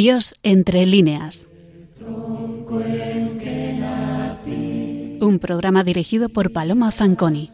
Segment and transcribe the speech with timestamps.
[0.00, 1.46] Dios entre líneas.
[5.20, 7.50] Un programa dirigido por Paloma Fanconi.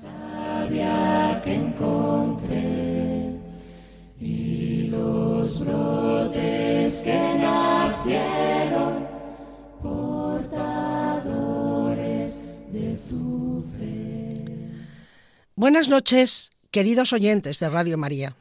[15.56, 18.36] Buenas noches, queridos oyentes de Radio María.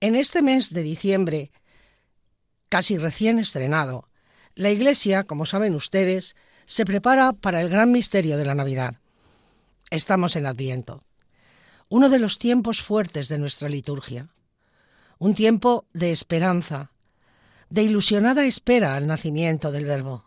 [0.00, 1.50] En este mes de diciembre,
[2.68, 4.08] casi recién estrenado,
[4.54, 6.34] la Iglesia, como saben ustedes,
[6.66, 8.96] se prepara para el gran misterio de la Navidad.
[9.90, 11.00] Estamos en Adviento,
[11.88, 14.28] uno de los tiempos fuertes de nuestra liturgia,
[15.18, 16.92] un tiempo de esperanza,
[17.70, 20.24] de ilusionada espera al nacimiento del Verbo,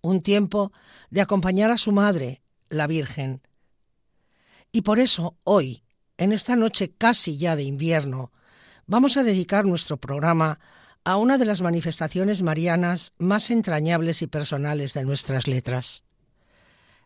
[0.00, 0.72] un tiempo
[1.10, 3.42] de acompañar a su Madre, la Virgen,
[4.72, 5.84] y por eso hoy,
[6.18, 8.30] en esta noche casi ya de invierno,
[8.86, 10.60] vamos a dedicar nuestro programa
[11.06, 16.02] a una de las manifestaciones marianas más entrañables y personales de nuestras letras,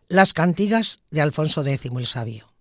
[0.07, 2.51] las cantigas de Alfonso X el Sabio.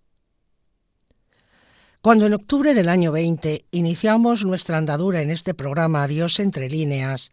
[2.03, 7.33] Cuando en octubre del año 20 iniciamos nuestra andadura en este programa Dios entre líneas,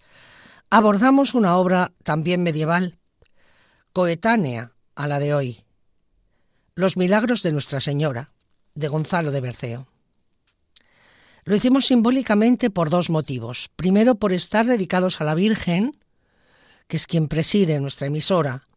[0.69, 2.99] abordamos una obra también medieval,
[3.91, 5.65] coetánea a la de hoy,
[6.75, 8.31] los milagros de Nuestra Señora,
[8.73, 9.87] de Gonzalo de Berceo.
[11.47, 13.69] Lo hicimos simbólicamente por dos motivos.
[13.77, 15.97] Primero, por estar dedicados a la Virgen,
[16.89, 18.67] que es quien preside nuestra emisora,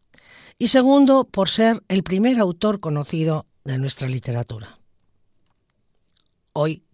[0.57, 4.79] y segundo, por ser el primer autor conocido de nuestra literatura.
[6.53, 6.85] Hoy,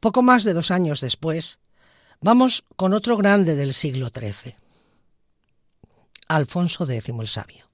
[0.00, 1.60] poco más de dos años después,
[2.20, 4.56] vamos con otro grande del siglo XIII,
[6.26, 7.70] Alfonso X el Sabio.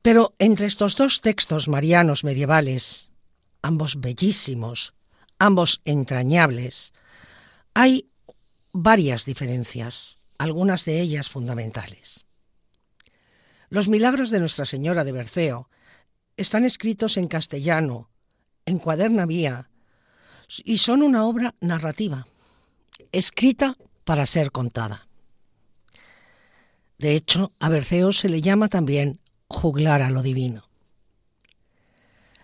[0.00, 3.10] Pero entre estos dos textos marianos medievales,
[3.60, 4.95] ambos bellísimos,
[5.38, 6.92] ambos entrañables,
[7.74, 8.08] hay
[8.72, 12.24] varias diferencias, algunas de ellas fundamentales.
[13.68, 15.68] Los milagros de Nuestra Señora de Berceo
[16.36, 18.10] están escritos en castellano,
[18.64, 19.70] en cuaderna vía,
[20.64, 22.26] y son una obra narrativa,
[23.12, 25.08] escrita para ser contada.
[26.98, 30.68] De hecho, a Berceo se le llama también juglar a lo divino.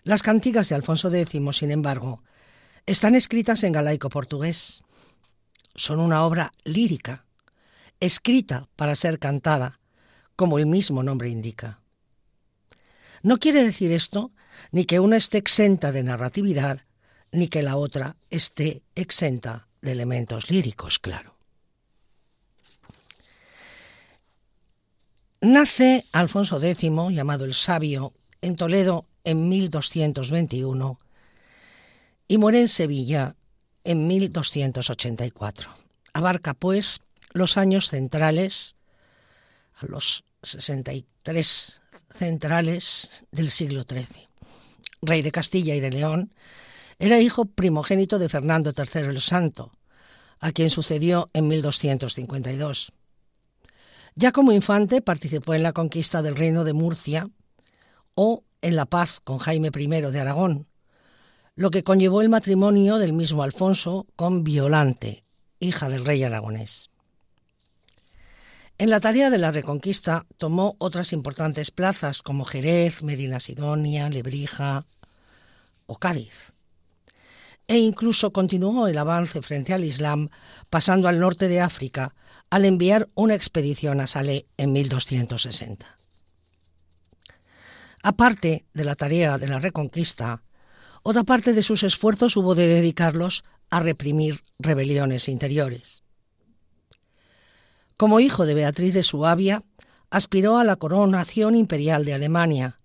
[0.05, 2.23] Las cantigas de Alfonso X, sin embargo,
[2.87, 4.83] están escritas en galaico portugués.
[5.75, 7.25] Son una obra lírica,
[8.01, 9.81] escrita para ser cantada,
[10.37, 11.81] como el mismo nombre indica.
[13.23, 14.33] No quiere decir esto
[14.73, 16.81] ni que una esté exenta de narratividad,
[17.31, 21.37] ni que la otra esté exenta de elementos líricos, claro.
[25.41, 28.13] Nace Alfonso X, llamado el Sabio,
[28.43, 30.99] en Toledo en 1221
[32.33, 33.37] y muere en Sevilla
[33.85, 35.69] en 1284.
[36.15, 37.03] Abarca, pues,
[37.35, 38.75] los años centrales,
[39.75, 41.83] a los 63
[42.17, 44.31] centrales del siglo XIII.
[45.03, 46.33] Rey de Castilla y de León,
[46.99, 49.71] era hijo primogénito de Fernando III el Santo,
[50.41, 52.95] a quien sucedió en 1252.
[54.15, 57.29] Ya como infante participó en la conquista del reino de Murcia
[58.15, 60.67] o en la paz con Jaime I de Aragón,
[61.55, 65.25] lo que conllevó el matrimonio del mismo Alfonso con Violante,
[65.61, 66.91] hija del rey aragonés.
[68.79, 74.87] En la tarea de la reconquista tomó otras importantes plazas como Jerez, Medina Sidonia, Lebrija
[75.87, 76.53] o Cádiz.
[77.69, 80.31] E incluso continuó el avance frente al Islam,
[80.69, 82.15] pasando al norte de África,
[82.51, 85.99] al enviar una expedición a Salé en 1260.
[88.03, 90.43] Aparte de la tarea de la reconquista,
[91.03, 96.03] otra parte de sus esfuerzos hubo de dedicarlos a reprimir rebeliones interiores.
[97.97, 99.63] Como hijo de Beatriz de Suabia,
[100.11, 102.77] aspiró a la coronación imperial de Alemania,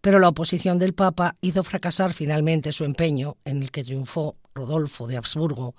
[0.00, 5.06] pero la oposición del Papa hizo fracasar finalmente su empeño, en el que triunfó Rodolfo
[5.06, 5.74] de Habsburgo,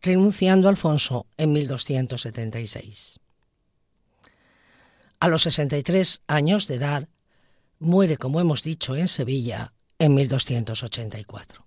[0.00, 3.20] renunciando Alfonso en 1276.
[5.20, 7.08] A los 63 años de edad,
[7.78, 11.64] muere, como hemos dicho, en Sevilla en 1284.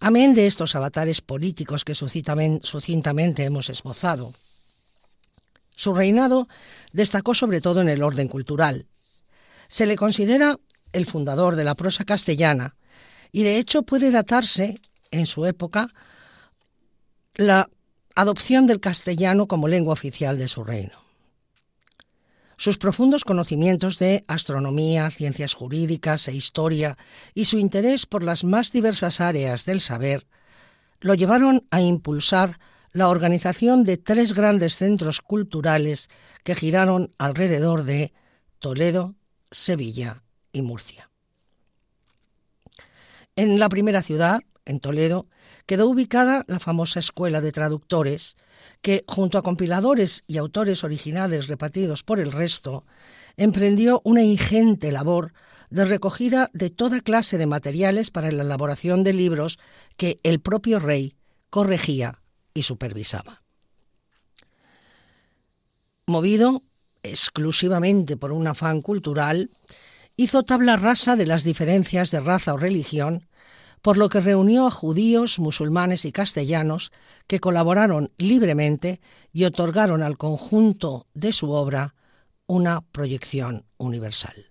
[0.00, 4.32] Amén de estos avatares políticos que sucintamente hemos esbozado,
[5.78, 6.48] su reinado
[6.92, 8.86] destacó sobre todo en el orden cultural.
[9.68, 10.58] Se le considera
[10.92, 12.74] el fundador de la prosa castellana
[13.30, 14.80] y de hecho puede datarse
[15.12, 15.88] en su época
[17.34, 17.70] la
[18.16, 21.07] adopción del castellano como lengua oficial de su reino.
[22.58, 26.98] Sus profundos conocimientos de astronomía, ciencias jurídicas e historia
[27.32, 30.26] y su interés por las más diversas áreas del saber
[31.00, 32.58] lo llevaron a impulsar
[32.90, 36.10] la organización de tres grandes centros culturales
[36.42, 38.12] que giraron alrededor de
[38.58, 39.14] Toledo,
[39.52, 41.10] Sevilla y Murcia.
[43.36, 45.28] En la primera ciudad, en Toledo,
[45.68, 48.38] quedó ubicada la famosa Escuela de Traductores,
[48.80, 52.86] que, junto a compiladores y autores originales repartidos por el resto,
[53.36, 55.34] emprendió una ingente labor
[55.68, 59.58] de recogida de toda clase de materiales para la elaboración de libros
[59.98, 61.16] que el propio rey
[61.50, 62.22] corregía
[62.54, 63.42] y supervisaba.
[66.06, 66.62] Movido
[67.02, 69.50] exclusivamente por un afán cultural,
[70.16, 73.27] hizo tabla rasa de las diferencias de raza o religión,
[73.82, 76.92] por lo que reunió a judíos, musulmanes y castellanos
[77.26, 79.00] que colaboraron libremente
[79.32, 81.94] y otorgaron al conjunto de su obra
[82.46, 84.46] una proyección universal.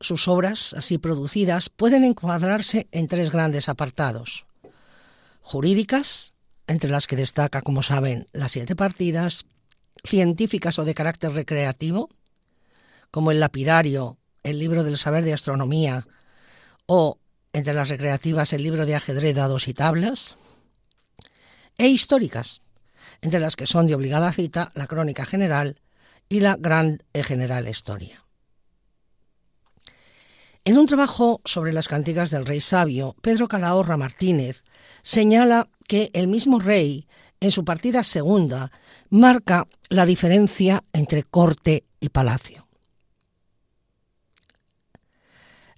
[0.00, 4.44] Sus obras, así producidas, pueden encuadrarse en tres grandes apartados.
[5.40, 6.34] Jurídicas,
[6.66, 9.46] entre las que destaca, como saben, las siete partidas,
[10.04, 12.10] científicas o de carácter recreativo,
[13.10, 16.06] como el lapidario, el libro del saber de astronomía,
[16.86, 17.18] o,
[17.52, 20.36] entre las recreativas, el libro de ajedrez, dados y tablas,
[21.76, 22.60] e históricas,
[23.22, 25.80] entre las que son de obligada cita la Crónica General
[26.28, 28.24] y la Gran e General Historia.
[30.66, 34.64] En un trabajo sobre las cantigas del rey sabio, Pedro Calahorra Martínez
[35.02, 37.06] señala que el mismo rey,
[37.40, 38.72] en su partida segunda,
[39.10, 42.66] marca la diferencia entre corte y palacio.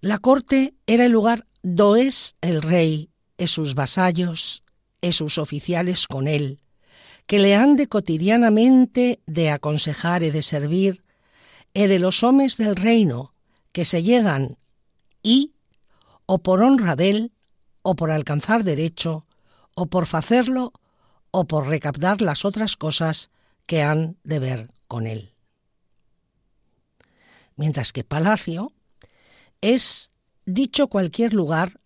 [0.07, 4.63] La corte era el lugar do es el rey e sus vasallos
[5.03, 6.61] e sus oficiales con él,
[7.27, 11.03] que le han de cotidianamente de aconsejar y de servir,
[11.75, 13.35] e de los homes del reino,
[13.73, 14.59] que se llegan
[15.25, 15.55] y,
[16.25, 17.33] o por honra él,
[17.83, 19.27] o por alcanzar derecho,
[19.75, 20.73] o por hacerlo,
[21.33, 23.31] o por recaptar las otras cosas
[23.67, 25.35] que han de ver con él.
[27.57, 28.71] Mientras que palacio
[29.61, 30.11] es
[30.45, 31.81] dicho cualquier lugar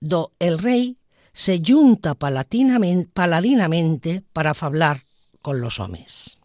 [0.00, 0.98] do el rey
[1.32, 5.04] se junta paladinamente para hablar
[5.42, 6.38] con los hombres.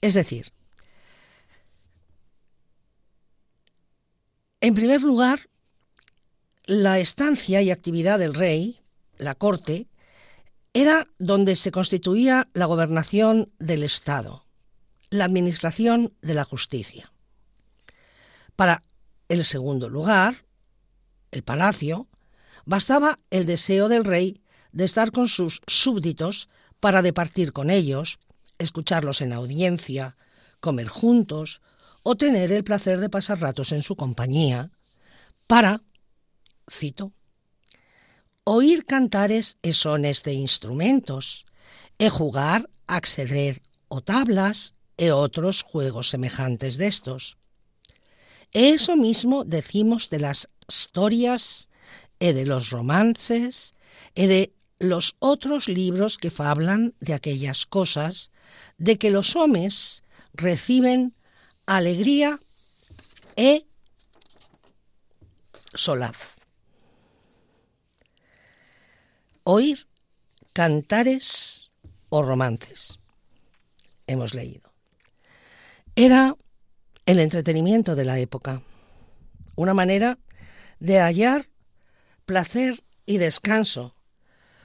[0.00, 0.52] Es decir,
[4.60, 5.48] En primer lugar,
[6.66, 8.80] la estancia y actividad del rey,
[9.16, 9.86] la corte,
[10.74, 14.44] era donde se constituía la gobernación del Estado,
[15.10, 17.12] la administración de la justicia.
[18.56, 18.82] Para
[19.28, 20.44] el segundo lugar,
[21.30, 22.08] el palacio,
[22.64, 24.42] bastaba el deseo del rey
[24.72, 26.48] de estar con sus súbditos
[26.80, 28.18] para departir con ellos,
[28.58, 30.16] escucharlos en audiencia,
[30.60, 31.60] comer juntos,
[32.02, 34.70] o tener el placer de pasar ratos en su compañía
[35.46, 35.82] para,
[36.70, 37.12] cito,
[38.44, 41.44] oír cantares e sones de instrumentos,
[41.98, 47.36] e jugar ajedrez o tablas e otros juegos semejantes de estos.
[48.52, 51.68] Eso mismo decimos de las historias
[52.20, 53.74] e de los romances
[54.14, 58.30] e de los otros libros que fablan de aquellas cosas
[58.78, 60.02] de que los hombres
[60.34, 61.14] reciben
[61.66, 62.40] alegría
[63.36, 63.66] e
[65.74, 66.36] solaz.
[69.44, 69.86] Oír
[70.52, 71.70] cantares
[72.08, 72.98] o romances.
[74.06, 74.72] Hemos leído.
[75.94, 76.36] Era
[77.08, 78.60] el entretenimiento de la época,
[79.56, 80.18] una manera
[80.78, 81.48] de hallar
[82.26, 83.94] placer y descanso,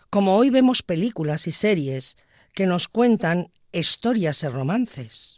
[0.10, 2.18] como hoy vemos películas y series
[2.54, 5.38] que nos cuentan historias y romances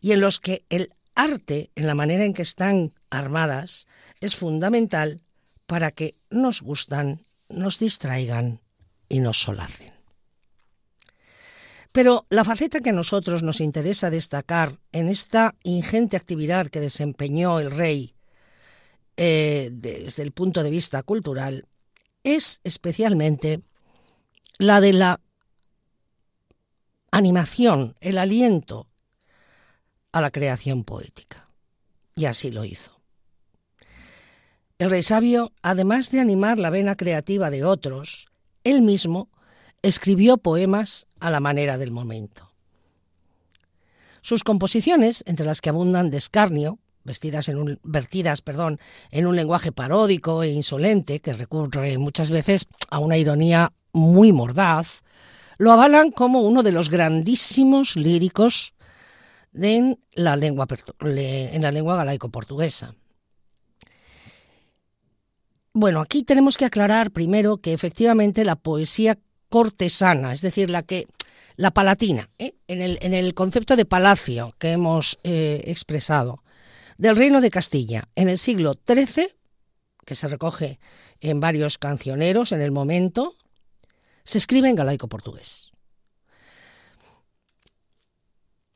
[0.00, 3.86] y en los que el arte, en la manera en que están armadas,
[4.22, 5.20] es fundamental
[5.66, 8.62] para que nos gustan, nos distraigan
[9.06, 9.91] y nos solacen.
[11.92, 17.60] Pero la faceta que a nosotros nos interesa destacar en esta ingente actividad que desempeñó
[17.60, 18.14] el rey
[19.18, 21.66] eh, desde el punto de vista cultural
[22.24, 23.60] es especialmente
[24.58, 25.20] la de la
[27.10, 28.88] animación, el aliento
[30.12, 31.48] a la creación poética.
[32.14, 33.00] Y así lo hizo.
[34.78, 38.28] El rey sabio, además de animar la vena creativa de otros,
[38.64, 39.28] él mismo
[39.82, 42.52] escribió poemas a la manera del momento.
[44.22, 48.78] Sus composiciones, entre las que abundan de escarnio, vestidas en un, vertidas perdón,
[49.10, 55.02] en un lenguaje paródico e insolente, que recurre muchas veces a una ironía muy mordaz,
[55.58, 58.74] lo avalan como uno de los grandísimos líricos
[59.54, 60.66] en la lengua,
[61.00, 62.94] en la lengua galaico-portuguesa.
[65.74, 69.18] Bueno, aquí tenemos que aclarar primero que efectivamente la poesía
[69.52, 71.06] cortesana, es decir, la que
[71.56, 72.54] la palatina, ¿eh?
[72.68, 76.42] en, el, en, el, concepto de palacio que hemos eh, expresado,
[76.96, 79.28] del reino de Castilla en el siglo XIII,
[80.06, 80.80] que se recoge
[81.20, 83.36] en varios cancioneros en el momento,
[84.24, 85.70] se escribe en galaico portugués.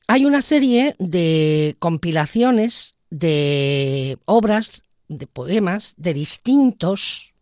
[0.08, 7.32] Hay una serie de compilaciones de obras, de poemas de distintos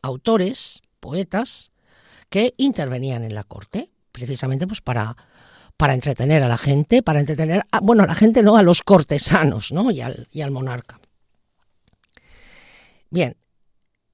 [0.00, 1.72] autores, poetas,
[2.36, 5.16] que intervenían en la corte, precisamente pues para,
[5.78, 8.82] para entretener a la gente, para entretener, a, bueno, a la gente no, a los
[8.82, 9.90] cortesanos, ¿no?
[9.90, 11.00] Y al, y al monarca.
[13.08, 13.38] Bien,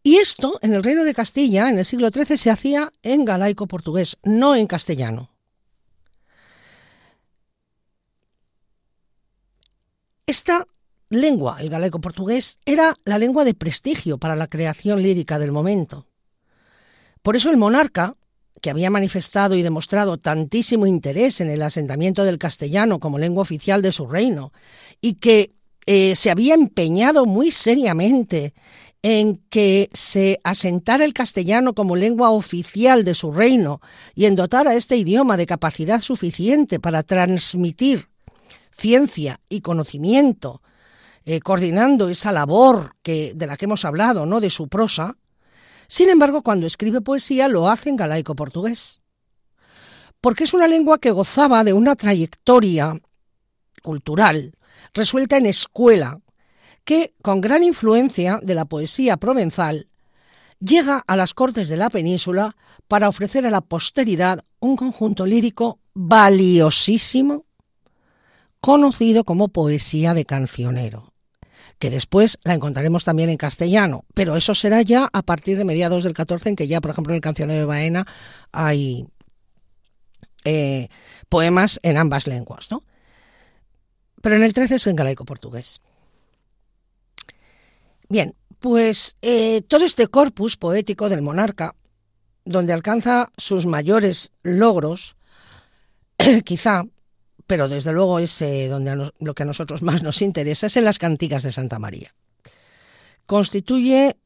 [0.04, 3.66] y esto en el Reino de Castilla, en el siglo XIII, se hacía en galaico
[3.66, 5.32] portugués, no en castellano.
[10.28, 10.68] Esta
[11.08, 16.06] lengua, el galaico portugués, era la lengua de prestigio para la creación lírica del momento.
[17.22, 18.14] Por eso el monarca,
[18.60, 23.82] que había manifestado y demostrado tantísimo interés en el asentamiento del castellano como lengua oficial
[23.82, 24.52] de su reino,
[25.00, 25.50] y que
[25.86, 28.54] eh, se había empeñado muy seriamente
[29.02, 33.80] en que se asentara el castellano como lengua oficial de su reino
[34.14, 38.08] y en dotar a este idioma de capacidad suficiente para transmitir
[38.76, 40.62] ciencia y conocimiento,
[41.24, 44.40] eh, coordinando esa labor que, de la que hemos hablado, ¿no?
[44.40, 45.16] de su prosa,
[45.88, 49.00] sin embargo, cuando escribe poesía lo hace en galaico portugués,
[50.20, 53.00] porque es una lengua que gozaba de una trayectoria
[53.82, 54.54] cultural
[54.94, 56.20] resuelta en escuela,
[56.84, 59.86] que, con gran influencia de la poesía provenzal,
[60.58, 62.56] llega a las cortes de la península
[62.88, 67.46] para ofrecer a la posteridad un conjunto lírico valiosísimo,
[68.60, 71.11] conocido como poesía de cancionero,
[71.82, 76.04] que después la encontraremos también en castellano, pero eso será ya a partir de mediados
[76.04, 78.06] del 14, en que ya, por ejemplo, en el cancionero de Baena
[78.52, 79.08] hay
[80.44, 80.86] eh,
[81.28, 82.84] poemas en ambas lenguas, ¿no?
[84.20, 85.80] Pero en el 13 es en galaico portugués.
[88.08, 91.74] Bien, pues eh, todo este corpus poético del monarca,
[92.44, 95.16] donde alcanza sus mayores logros,
[96.44, 96.84] quizá,
[97.46, 100.84] pero desde luego es eh, donde lo que a nosotros más nos interesa, es en
[100.84, 102.14] las cantigas de Santa María.
[103.26, 104.16] Constituye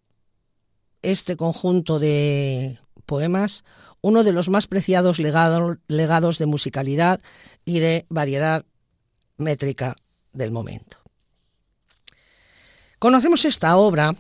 [1.03, 3.65] este conjunto de poemas
[4.07, 7.21] uno de los más preciados legados de musicalidad
[7.65, 8.65] y de variedad
[9.37, 9.97] métrica
[10.33, 10.99] del momento.
[13.01, 14.15] Conocemos esta obra,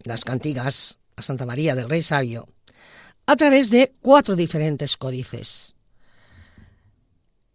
[0.00, 2.46] las cantigas a Santa María del Rey Sabio,
[3.26, 5.75] a través de cuatro diferentes códices.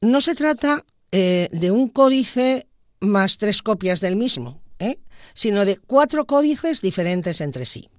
[0.01, 2.67] No se trata eh, de un códice
[3.00, 5.00] más tres copias del mismo, ¿eh?
[5.36, 7.89] sino de cuatro códices diferentes entre sí.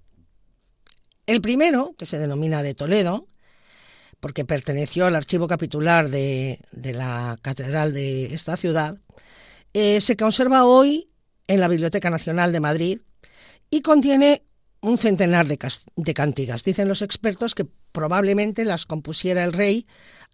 [1.26, 3.28] El primero, que se denomina de Toledo,
[4.18, 8.98] porque perteneció al archivo capitular de, la catedral de esta ciudad,
[9.72, 11.08] eh, se conserva hoy
[11.46, 13.00] en la Biblioteca Nacional de Madrid
[13.70, 14.42] y contiene
[14.80, 15.58] un centenar de,
[15.94, 16.64] de cantigas.
[16.64, 19.86] Dicen los expertos que probablemente las compusiera el rey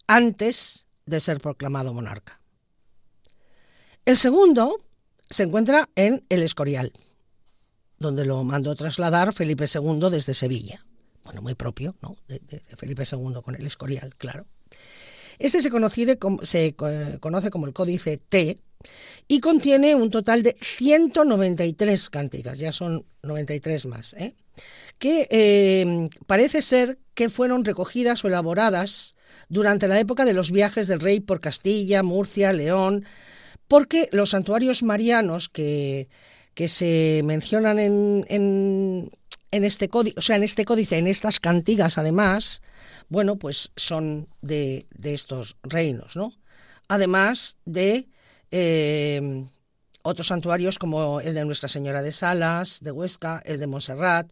[0.06, 2.40] antes de ser proclamado monarca.
[4.04, 4.78] El segundo
[5.28, 6.92] se encuentra en El Escorial,
[7.98, 10.84] donde lo mandó trasladar Felipe II desde Sevilla
[11.28, 12.16] bueno, muy propio, ¿no?
[12.26, 12.40] De,
[12.78, 14.46] Felipe II con el Escorial, claro.
[15.38, 18.58] Este se, eh, conoce como el Códice T
[19.28, 24.36] y contiene un total de 193 cánticas, ya son 93 más, ¿eh?
[24.98, 29.14] que eh, parece ser que fueron recogidas o elaboradas
[29.48, 33.04] durante la época de los viajes del rey por Castilla, Murcia, León,
[33.66, 36.08] porque los santuarios marianos que,
[36.54, 39.10] que se mencionan en,
[39.50, 42.62] en este códice, o sea, en este códice, en estas cantigas, además,
[43.08, 46.32] bueno, pues son de, estos reinos, ¿no?
[46.88, 48.08] Además de
[48.50, 49.46] eh,
[50.02, 54.30] otros santuarios como el de Nuestra Señora de Salas, de Huesca, el de Montserrat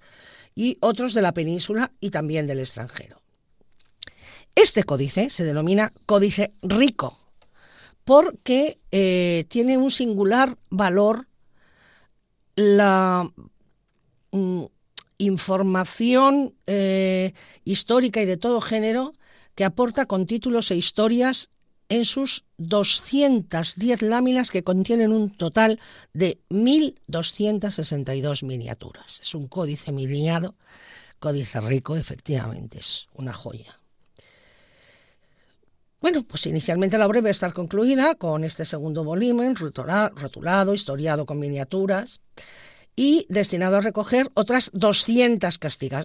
[0.55, 3.16] y otros de la península y también del extranjero.
[4.57, 7.19] Este códice se denomina códice rico
[8.05, 11.29] porque eh, tiene un singular valor
[12.55, 13.31] la
[14.33, 14.63] mm,
[15.19, 17.35] información eh,
[17.65, 19.13] histórica y de todo género
[19.55, 21.51] que aporta con títulos e historias
[21.91, 25.81] en sus 210 láminas que contienen un total
[26.15, 29.21] de 1.262 miniaturas.
[29.21, 30.55] Es un códice miniado,
[31.19, 33.79] códice rico, efectivamente, es una joya.
[36.01, 41.25] Bueno, pues inicialmente la obra va a estar concluida con este segundo volumen, rotulado, historiado
[41.25, 42.21] con miniaturas,
[42.95, 45.59] y destinado a recoger otras 200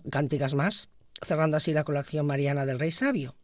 [0.10, 0.90] cánticas más,
[1.22, 3.36] cerrando así la colección mariana del Rey Sabio.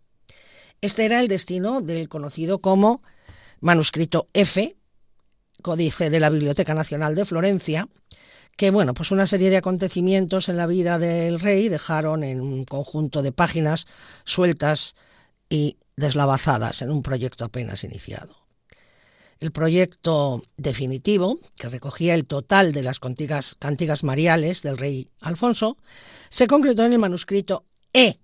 [0.80, 3.02] Este era el destino del conocido como
[3.60, 4.78] manuscrito F,
[5.62, 7.90] códice de la Biblioteca Nacional de Florencia,
[8.56, 12.64] que bueno, pues una serie de acontecimientos en la vida del rey dejaron en un
[12.64, 13.86] conjunto de páginas
[14.24, 14.96] sueltas
[15.50, 18.48] y deslavazadas en un proyecto apenas iniciado.
[19.40, 25.78] El proyecto definitivo, que recogía el total de las cantigas, cantigas mariales del rey Alfonso,
[26.30, 28.20] se concretó en el manuscrito E,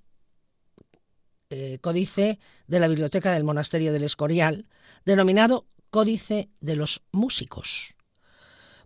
[1.51, 4.65] eh, códice de la biblioteca del monasterio del Escorial,
[5.06, 7.94] denominado Códice de los Músicos,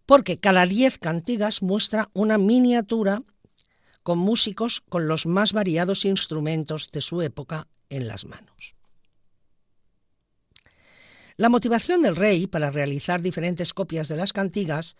[0.05, 3.23] porque cada diez cantigas muestra una miniatura
[4.03, 8.75] con músicos con los más variados instrumentos de su época en las manos.
[11.37, 14.95] La motivación del rey para realizar diferentes copias de las cantigas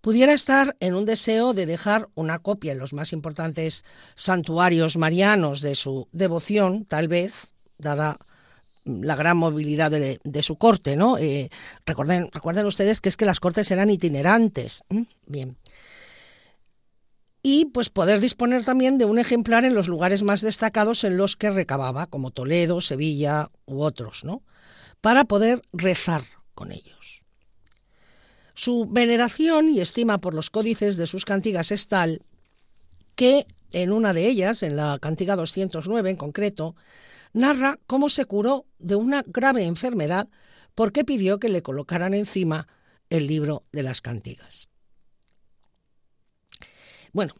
[0.00, 3.84] pudiera estar en un deseo de dejar una copia en los más importantes
[4.16, 8.18] santuarios marianos de su devoción, tal vez, dada
[8.84, 11.18] la gran movilidad de, su corte, ¿no?
[11.18, 11.50] Eh,
[11.84, 14.82] recuerden, recuerden ustedes que es que las cortes eran itinerantes.
[15.26, 15.56] Bien.
[17.42, 21.36] Y pues poder disponer también de un ejemplar en los lugares más destacados en los
[21.36, 24.42] que recababa, como Toledo, Sevilla u otros, ¿no?
[25.00, 27.20] Para poder rezar con ellos.
[28.54, 32.22] Su veneración y estima por los códices de sus cantigas es tal
[33.14, 36.74] que en una de ellas, en la cantiga 209 en concreto,
[37.32, 40.28] narra cómo se curó de una grave enfermedad
[40.74, 42.68] porque pidió que le colocaran encima
[43.10, 44.68] el libro de las cantigas.
[47.12, 47.34] Bueno,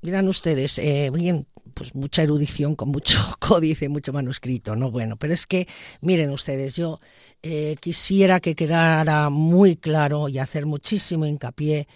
[0.00, 4.90] dirán ustedes, eh, bien, pues mucha erudición con mucho códice, mucho manuscrito, ¿no?
[4.90, 5.66] Bueno, pero es que,
[6.00, 6.98] miren ustedes, yo
[7.42, 11.88] eh, quisiera que quedara muy claro y hacer muchísimo hincapié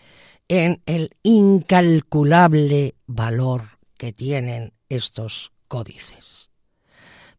[0.48, 3.62] en el incalculable valor
[3.96, 6.50] que tienen estos códices.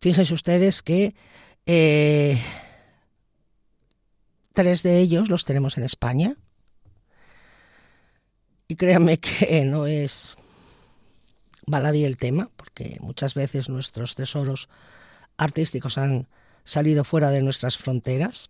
[0.01, 1.15] Fíjense ustedes que
[1.65, 2.39] eh,
[4.53, 6.35] tres de ellos los tenemos en España.
[8.67, 10.35] Y créanme que no es
[11.65, 14.69] baladí el tema, porque muchas veces nuestros tesoros
[15.37, 16.27] artísticos han
[16.63, 18.49] salido fuera de nuestras fronteras.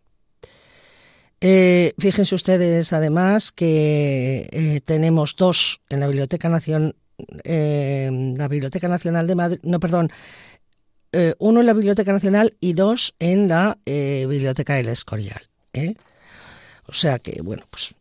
[1.40, 6.96] Eh, fíjense ustedes además que eh, tenemos dos en la Biblioteca Nacional,
[7.44, 10.12] la Biblioteca Nacional de Madrid, no, perdón,
[11.12, 15.42] eh, uno en la Biblioteca Nacional y dos en la eh, Biblioteca del Escorial.
[15.74, 15.96] ¿eh?
[16.86, 17.96] O sea que, bueno, pues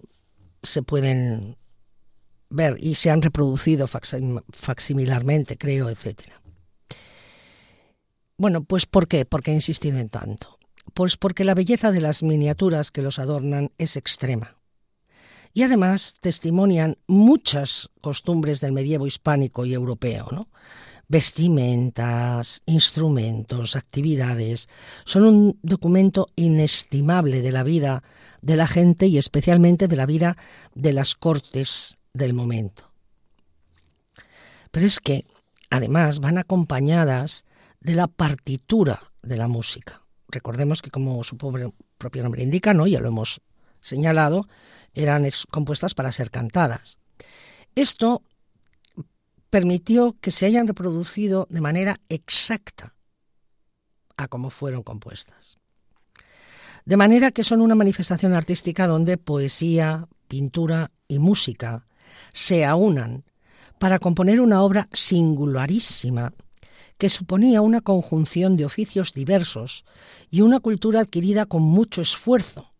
[0.63, 1.57] se pueden
[2.49, 6.41] ver y se han reproducido facsimilarmente, creo, etcétera.
[8.39, 9.25] Bueno, pues ¿por qué?
[9.25, 10.59] Porque he insistido en tanto.
[10.95, 14.57] Pues porque la belleza de las miniaturas que los adornan es extrema.
[15.53, 20.49] Y además testimonian muchas costumbres del medievo hispánico y europeo, ¿no?
[21.09, 24.69] vestimentas, instrumentos, actividades,
[25.05, 28.03] son un documento inestimable de la vida
[28.43, 30.37] de la gente y especialmente de la vida
[30.75, 32.91] de las cortes del momento.
[34.71, 35.25] Pero es que,
[35.71, 37.45] además, van acompañadas
[37.81, 40.03] de la partitura de la música.
[40.29, 42.87] Recordemos que, como su propio nombre indica, ¿no?
[42.87, 43.41] ya lo hemos
[43.81, 44.49] señalado,
[44.93, 46.99] eran compuestas para ser cantadas.
[47.75, 48.23] Esto
[49.51, 52.95] permitió que se hayan reproducido de manera exacta
[54.17, 55.59] a cómo fueron compuestas.
[56.85, 61.86] De manera que son una manifestación artística donde poesía, pintura y música
[62.37, 63.25] se aunan
[63.79, 66.35] para componer una obra singularísima
[66.99, 69.87] que suponía una conjunción de oficios diversos
[70.31, 72.75] y una cultura adquirida con mucho esfuerzo.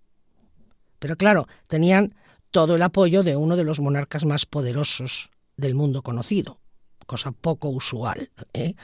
[0.99, 2.15] Pero claro, tenían
[2.51, 6.61] todo el apoyo de uno de los monarcas más poderosos del mundo conocido,
[7.07, 8.31] cosa poco usual.
[8.53, 8.75] ¿eh?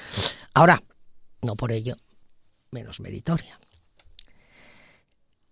[0.54, 0.82] Ahora,
[1.42, 1.96] no por ello
[2.70, 3.61] menos meritoria.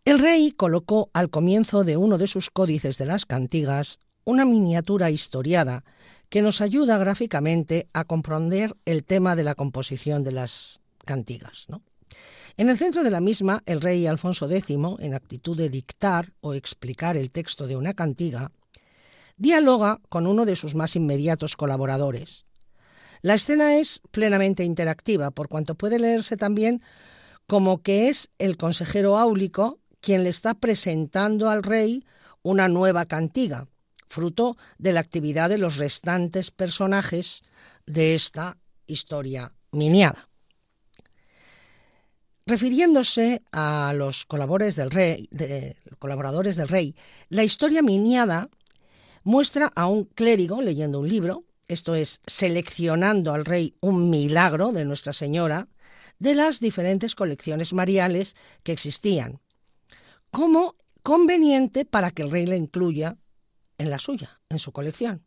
[0.07, 3.99] El rey colocó al comienzo de uno de sus códices de las cantigas
[4.31, 5.85] una miniatura historiada
[6.29, 11.67] que nos ayuda gráficamente a comprender el tema de la composición de las cantigas.
[12.57, 16.55] En el centro de la misma, el rey Alfonso X, en actitud de dictar o
[16.55, 18.53] explicar el texto de una cantiga,
[19.37, 22.47] dialoga con uno de sus más inmediatos colaboradores.
[23.23, 26.83] La escena es plenamente interactiva, por cuanto puede leerse también
[27.49, 32.05] como que es el consejero áulico quien le está presentando al rey
[32.43, 33.67] una nueva cantiga,
[34.11, 37.43] fruto de la actividad de los restantes personajes
[37.87, 40.29] de esta historia miniada.
[42.45, 45.29] Refiriéndose a los colaboradores del rey,
[46.01, 46.97] colaboradores del rey,
[47.29, 48.49] la historia miniada
[49.23, 54.85] muestra a un clérigo leyendo un libro, esto es, seleccionando al rey un milagro de
[54.85, 55.69] Nuestra Señora,
[56.19, 59.41] de las diferentes colecciones mariales que existían,
[60.33, 63.17] como conveniente para que el rey le incluya
[63.81, 65.25] en la suya, en su colección.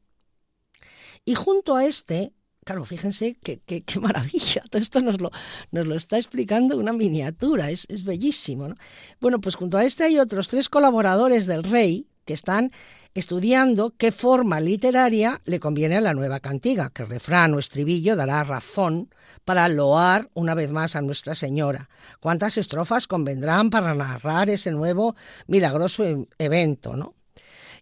[1.25, 5.31] Y junto a este, claro, fíjense qué, maravilla, todo esto nos lo,
[5.71, 8.69] nos lo, está explicando una miniatura, es, es bellísimo.
[8.69, 8.75] ¿no?
[9.19, 12.71] Bueno, pues junto a este hay otros tres colaboradores del rey que están
[13.15, 18.43] estudiando qué forma literaria le conviene a la nueva cantiga, que refrán o estribillo dará
[18.43, 19.09] razón
[19.45, 21.89] para loar una vez más a Nuestra Señora.
[22.19, 25.15] ¿Cuántas estrofas convendrán para narrar ese nuevo
[25.47, 26.95] milagroso e-, evento?
[26.95, 27.15] ¿no?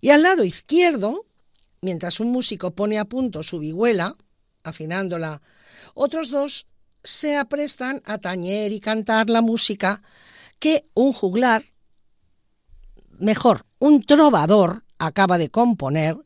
[0.02, 1.28] Y al lado izquierdo,
[1.80, 4.16] mientras un músico pone a punto su vihuela,
[4.64, 5.42] afinándola,
[5.94, 6.68] otros dos
[7.04, 10.02] se aprestan a tañer y cantar la música
[10.60, 11.64] que un juglar,
[13.12, 16.18] mejor, un trovador, acaba de componer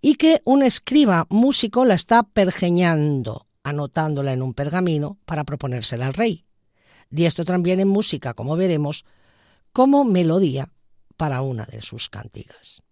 [0.00, 6.14] y que un escriba músico la está pergeñando, anotándola en un pergamino para proponérsela al
[6.14, 6.44] rey.
[7.10, 9.04] Y esto también en música, como veremos,
[9.72, 10.70] como melodía
[11.16, 12.83] para una de sus cantigas.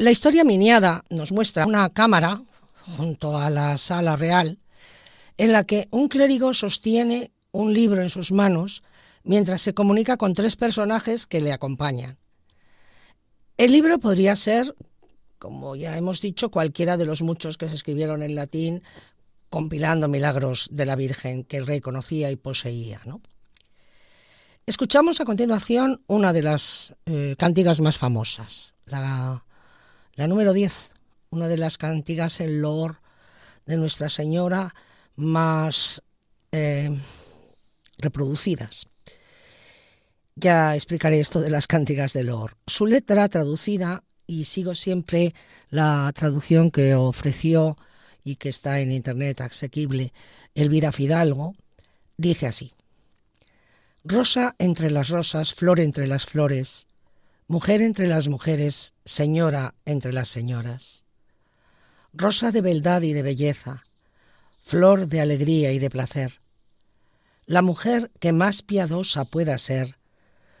[0.00, 2.40] La historia miniada nos muestra una cámara
[2.96, 4.58] junto a la sala real
[5.38, 8.84] en la que un clérigo sostiene un libro en sus manos
[9.24, 12.16] mientras se comunica con tres personajes que le acompañan.
[13.56, 14.72] El libro podría ser,
[15.40, 18.84] como ya hemos dicho, cualquiera de los muchos que se escribieron en latín
[19.50, 23.00] compilando milagros de la Virgen que el rey conocía y poseía.
[24.64, 27.34] Escuchamos a continuación una de las eh,
[27.80, 29.42] más famosas, la
[30.18, 30.72] la número 10,
[31.30, 33.00] una de las cantigas en loor
[33.66, 34.74] de Nuestra Señora
[35.14, 36.02] más
[36.50, 36.90] eh,
[37.98, 38.88] reproducidas.
[40.34, 42.56] Ya explicaré esto de las cantigas de loor.
[42.66, 45.34] Su letra traducida, y sigo siempre
[45.70, 47.76] la traducción que ofreció
[48.24, 50.12] y que está en internet asequible
[50.56, 51.54] Elvira Fidalgo,
[52.16, 52.72] dice así.
[54.02, 56.88] Rosa entre las rosas, flor entre las flores,
[57.48, 61.04] mujer entre las mujeres, señora entre las señoras,
[62.12, 63.84] rosa de beldad y de belleza,
[64.62, 66.42] flor de alegría y de placer,
[67.46, 69.96] la mujer que más piadosa pueda ser,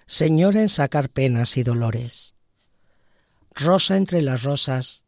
[0.06, 2.34] señora en sacar penas y dolores,
[3.54, 5.04] rosa entre las rosas,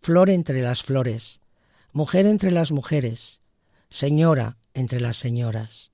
[0.00, 1.40] flor entre las flores,
[1.92, 3.42] mujer entre las mujeres,
[3.90, 5.90] señora entre las señoras.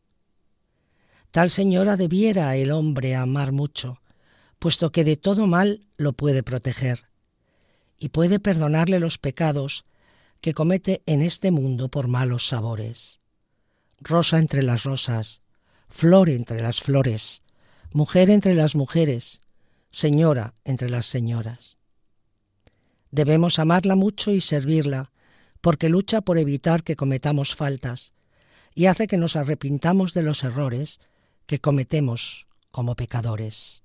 [1.33, 4.01] Tal señora debiera el hombre amar mucho,
[4.64, 7.05] puesto que de todo mal lo puede proteger
[7.98, 9.85] y puede perdonarle los pecados
[10.40, 13.20] que comete en este mundo por malos sabores.
[14.00, 15.42] Rosa entre las rosas,
[15.90, 17.42] flor entre las flores,
[17.92, 19.42] mujer entre las mujeres,
[19.90, 21.77] señora entre las señoras.
[23.11, 25.11] Debemos amarla mucho y servirla,
[25.61, 28.14] porque lucha por evitar que cometamos faltas
[28.74, 31.00] y hace que nos arrepintamos de los errores
[31.44, 33.84] que cometemos como pecadores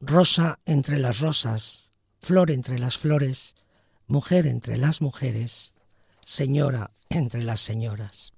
[0.00, 3.54] rosa entre las rosas, flor entre las flores,
[4.06, 5.74] mujer entre las mujeres,
[6.24, 8.32] señora entre las señoras.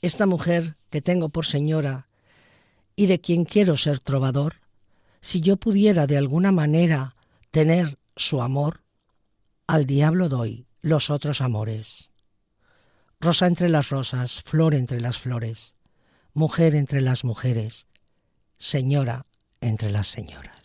[0.00, 2.06] Esta mujer que tengo por señora
[2.94, 4.56] y de quien quiero ser trovador,
[5.20, 7.16] si yo pudiera de alguna manera
[7.50, 8.82] tener su amor,
[9.66, 12.10] al diablo doy los otros amores.
[13.20, 15.74] Rosa entre las rosas, flor entre las flores,
[16.32, 17.86] mujer entre las mujeres,
[18.58, 19.26] señora
[19.60, 20.55] entre las señoras.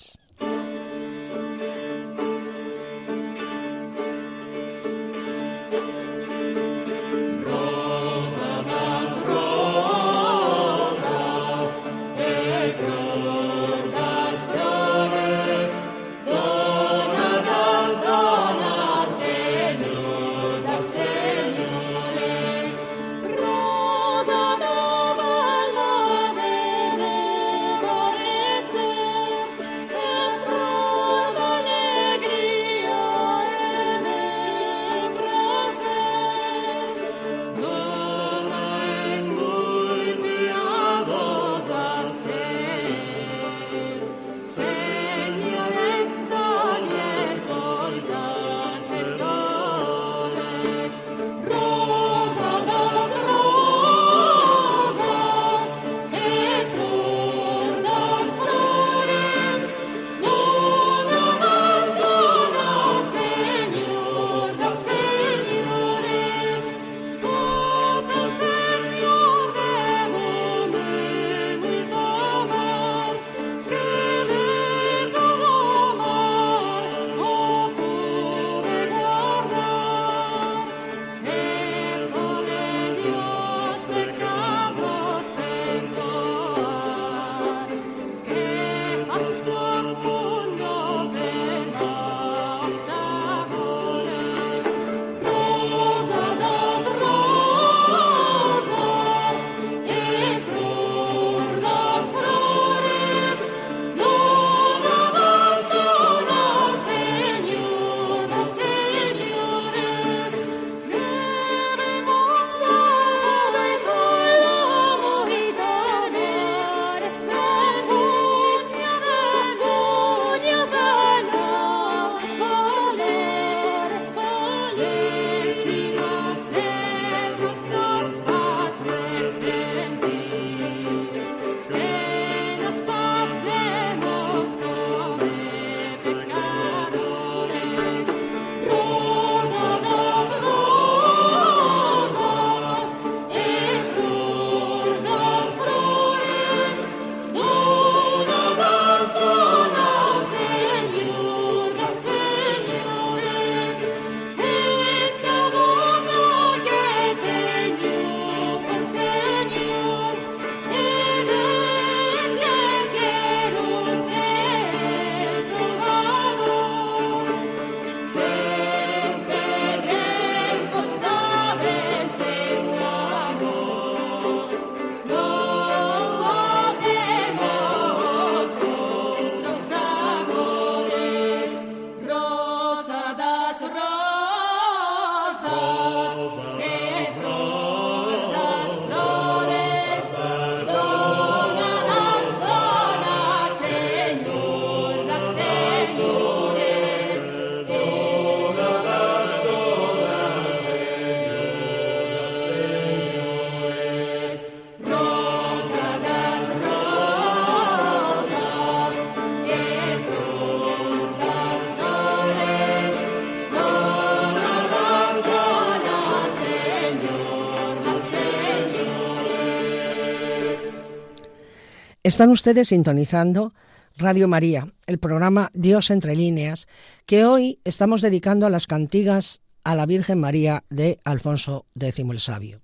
[222.03, 223.53] Están ustedes sintonizando
[223.95, 226.67] Radio María, el programa Dios entre líneas,
[227.05, 232.19] que hoy estamos dedicando a las cantigas a la Virgen María de Alfonso X el
[232.19, 232.61] Sabio.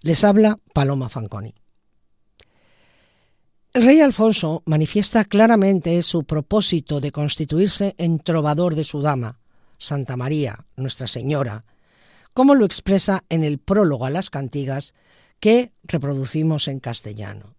[0.00, 1.54] Les habla Paloma Fanconi.
[3.72, 9.38] El rey Alfonso manifiesta claramente su propósito de constituirse en trovador de su dama,
[9.78, 11.66] Santa María, Nuestra Señora,
[12.34, 14.92] como lo expresa en el prólogo a las cantigas
[15.38, 17.55] que reproducimos en castellano.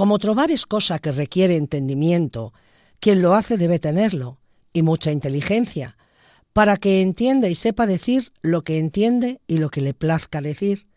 [0.00, 2.54] Como trobar es cosa que requiere entendimiento,
[3.00, 4.38] quien lo hace debe tenerlo,
[4.72, 5.98] y mucha inteligencia,
[6.54, 10.88] para que entienda y sepa decir lo que entiende y lo que le plazca decir,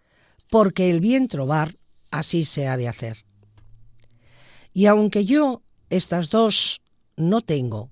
[0.50, 1.76] porque el bien trobar
[2.12, 3.26] así se ha de hacer.
[4.72, 6.82] Y aunque yo estas dos
[7.18, 7.90] no tengo,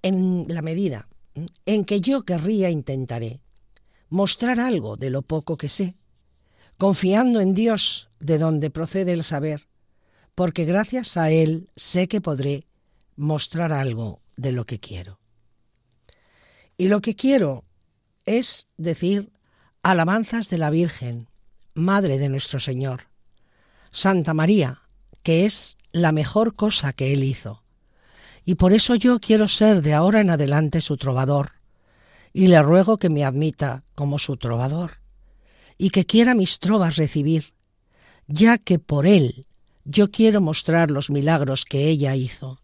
[0.00, 1.08] en la medida
[1.66, 3.40] en que yo querría intentaré
[4.10, 5.96] mostrar algo de lo poco que sé,
[6.78, 9.68] confiando en Dios de donde procede el saber,
[10.34, 12.66] porque gracias a Él sé que podré
[13.16, 15.20] mostrar algo de lo que quiero.
[16.76, 17.64] Y lo que quiero
[18.26, 19.32] es decir
[19.82, 21.28] alabanzas de la Virgen,
[21.74, 23.08] Madre de nuestro Señor,
[23.90, 24.82] Santa María,
[25.22, 27.62] que es la mejor cosa que Él hizo.
[28.44, 31.52] Y por eso yo quiero ser de ahora en adelante su trovador,
[32.32, 35.03] y le ruego que me admita como su trovador
[35.78, 37.54] y que quiera mis trovas recibir,
[38.26, 39.46] ya que por él
[39.84, 42.60] yo quiero mostrar los milagros que ella hizo.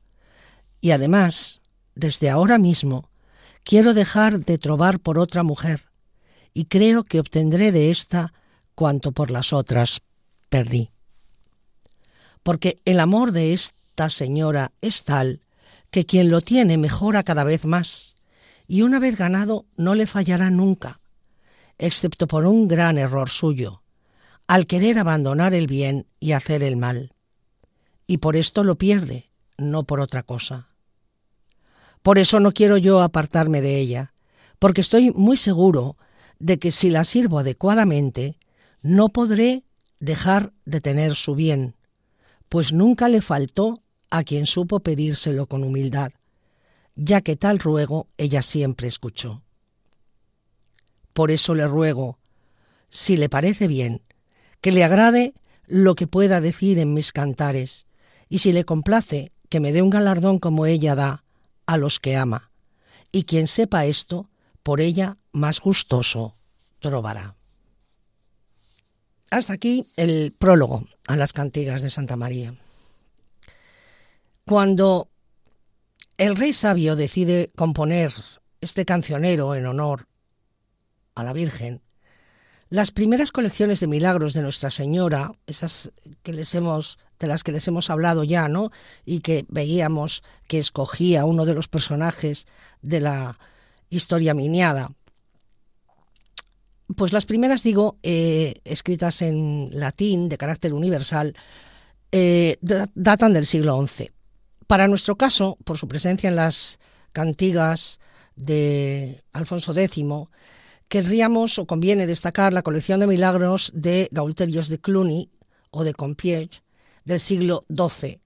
[0.81, 1.61] Y además,
[1.95, 3.11] desde ahora mismo,
[3.63, 5.87] quiero dejar de trobar por otra mujer,
[6.55, 8.33] y creo que obtendré de ésta
[8.75, 10.01] cuanto por las otras
[10.49, 10.91] perdí.
[12.43, 15.41] Porque el amor de esta señora es tal
[15.91, 18.17] que quien lo tiene mejora cada vez más,
[18.67, 21.00] y una vez ganado no le fallará nunca,
[21.81, 23.83] excepto por un gran error suyo,
[24.47, 27.13] al querer abandonar el bien y hacer el mal.
[28.07, 30.69] Y por esto lo pierde, no por otra cosa.
[32.03, 34.13] Por eso no quiero yo apartarme de ella,
[34.59, 35.97] porque estoy muy seguro
[36.39, 38.39] de que si la sirvo adecuadamente,
[38.83, 39.65] no podré
[40.01, 41.77] dejar de tener su bien,
[42.49, 46.13] pues nunca le faltó a quien supo pedírselo con humildad,
[46.95, 49.43] ya que tal ruego ella siempre escuchó.
[51.21, 52.19] Por eso le ruego,
[52.89, 54.01] si le parece bien,
[54.63, 55.35] que le agrade
[55.67, 57.87] lo que pueda decir en mis cantares,
[58.31, 61.25] y si le complace, que me dé un galardón como ella da
[61.67, 62.51] a los que ama,
[63.13, 64.31] y quien sepa esto,
[64.63, 66.37] por ella más gustoso
[66.79, 67.37] trobará.
[69.31, 72.55] Hasta aquí el prólogo a las cantigas de Santa María.
[74.47, 75.11] Cuando
[76.17, 78.11] el rey sabio decide componer
[78.63, 80.07] este cancionero en honor
[81.15, 81.83] a la Virgen,
[82.71, 85.91] las primeras colecciones de milagros de Nuestra Señora, esas
[86.23, 88.71] que les hemos, de las que les hemos hablado ya, ¿no?
[89.05, 92.47] Y que veíamos que escogía uno de los personajes
[92.81, 93.39] de la
[93.89, 94.93] historia miniada.
[96.97, 101.35] Pues las primeras, digo, eh, escritas en latín, de carácter universal,
[102.13, 102.57] eh,
[102.95, 104.13] datan del siglo XI.
[104.69, 106.79] Para nuestro caso, por su presencia en las
[107.11, 107.99] cantigas
[108.37, 110.05] de Alfonso X,
[110.91, 115.31] querríamos o conviene destacar la colección de milagros de Gaulterios de Cluny
[115.71, 116.61] o de Compiègne
[117.05, 118.21] del siglo XII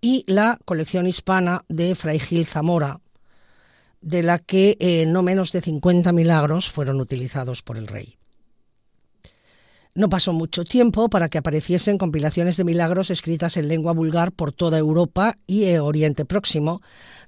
[0.00, 3.00] y la colección hispana de Fray Gil Zamora,
[4.00, 8.16] de la que eh, no menos de 50 milagros fueron utilizados por el rey.
[9.96, 14.52] No pasó mucho tiempo para que apareciesen compilaciones de milagros escritas en lengua vulgar por
[14.52, 16.80] toda Europa y Oriente Próximo,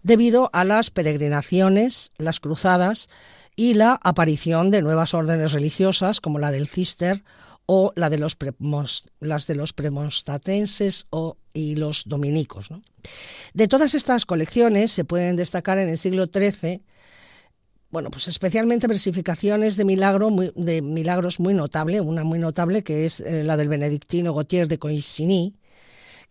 [0.02, 3.08] debido a las peregrinaciones, las cruzadas
[3.56, 7.24] y la aparición de nuevas órdenes religiosas como la del Cister
[7.64, 8.36] o la de los
[9.18, 12.68] las de los premonstatenses o, y los dominicos.
[13.54, 16.82] De todas estas colecciones se pueden destacar en el siglo XIII
[17.90, 23.20] bueno, pues especialmente versificaciones de, milagro, de milagros muy notable, una muy notable que es
[23.20, 25.54] eh, la del benedictino Gautier de Coisigny,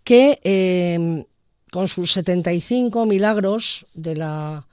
[0.03, 1.25] que eh,
[1.71, 4.67] con sus 75 milagros de la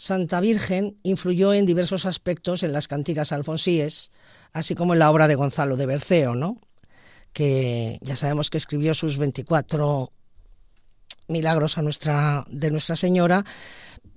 [0.00, 4.10] Santa Virgen influyó en diversos aspectos en las cantigas alfonsíes,
[4.54, 6.58] así como en la obra de Gonzalo de Berceo, ¿no?
[7.34, 10.10] que ya sabemos que escribió sus 24
[11.28, 13.44] milagros a nuestra, de Nuestra Señora,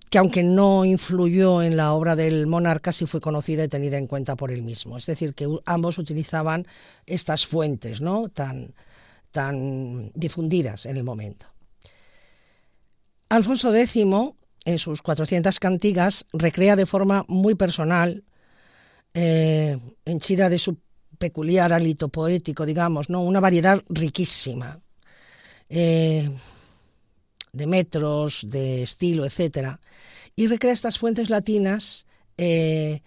[0.09, 4.07] que aunque no influyó en la obra del monarca, sí fue conocida y tenida en
[4.07, 4.97] cuenta por él mismo.
[4.97, 6.65] Es decir, que ambos utilizaban
[7.05, 8.29] estas fuentes ¿no?
[8.29, 8.73] tan,
[9.31, 11.45] tan difundidas en el momento.
[13.27, 13.97] Alfonso X
[14.65, 18.23] en sus 400 cantigas, recrea de forma muy personal,
[19.13, 20.77] eh, henchida de su
[21.17, 23.21] peculiar hálito poético, digamos, ¿no?
[23.21, 24.79] Una variedad riquísima.
[25.69, 26.29] Eh,
[27.53, 29.79] de metros, de estilo, etcétera,
[30.35, 33.01] y recrea estas fuentes latinas eh,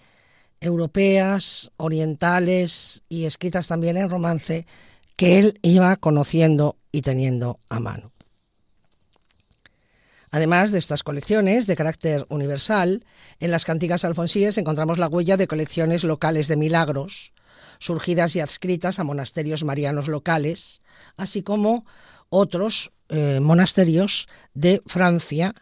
[0.60, 4.66] europeas, orientales y escritas también en romance
[5.16, 8.15] que él iba conociendo y teniendo a mano.
[10.36, 13.06] Además de estas colecciones de carácter universal,
[13.40, 17.32] en las cantigas alfonsíes encontramos la huella de colecciones locales de milagros,
[17.78, 20.82] surgidas y adscritas a monasterios marianos locales,
[21.16, 21.86] así como
[22.28, 25.54] otros eh, monasterios de Francia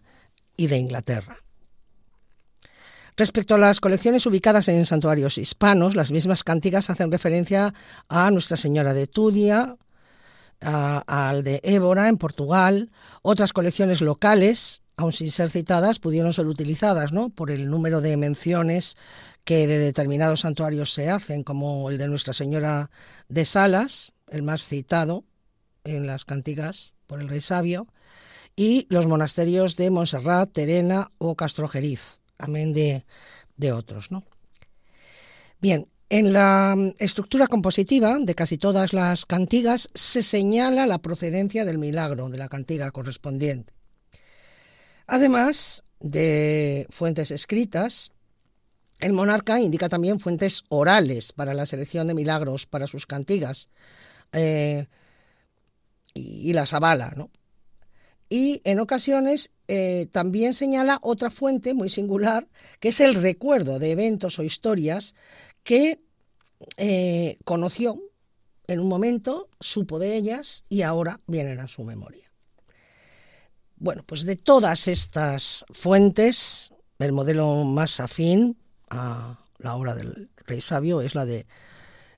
[0.56, 1.38] y de Inglaterra.
[3.16, 7.72] Respecto a las colecciones ubicadas en santuarios hispanos, las mismas cantigas hacen referencia
[8.08, 9.76] a Nuestra Señora de Tudia,
[10.64, 12.90] al de Évora en Portugal.
[13.22, 17.30] Otras colecciones locales, aun sin ser citadas, pudieron ser utilizadas ¿no?
[17.30, 18.96] por el número de menciones
[19.44, 22.90] que de determinados santuarios se hacen, como el de Nuestra Señora
[23.28, 25.24] de Salas, el más citado
[25.84, 27.86] en las cantigas por el rey sabio,
[28.56, 33.04] y los monasterios de Montserrat, Terena o Castrojeriz amén de,
[33.56, 34.10] de otros.
[34.10, 34.24] ¿no?
[35.60, 41.64] Bien, en la mm, estructura compositiva de casi todas las cantigas se señala la procedencia
[41.64, 43.74] del milagro de la cantiga correspondiente.
[45.08, 48.12] Además de fuentes escritas,
[49.00, 53.68] el monarca indica también fuentes orales para la selección de milagros para sus cantigas
[54.32, 54.86] eh,
[56.14, 57.28] y, las avala, ¿no?
[58.28, 62.46] y en ocasiones eh, también señala otra fuente muy singular,
[62.78, 65.16] que es el recuerdo de eventos o historias
[65.64, 66.03] que
[66.76, 68.00] eh, conoció
[68.66, 72.30] en un momento, supo de ellas y ahora vienen a su memoria.
[73.76, 78.56] Bueno, pues de todas estas fuentes, el modelo más afín
[78.88, 81.46] a la obra del rey sabio es la de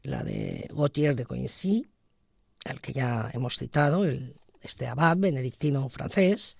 [0.03, 1.86] la de Gautier de Coincy,
[2.64, 4.36] al que ya hemos citado, el
[4.66, 6.57] este abad benedictino francés,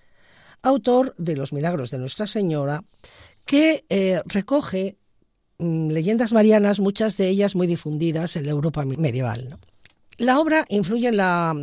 [0.61, 2.83] autor de Los Milagros de Nuestra Señora,
[3.45, 4.97] que eh, recoge
[5.59, 9.57] leyendas marianas, muchas de ellas muy difundidas en la Europa medieval.
[10.17, 11.55] La obra influye en la,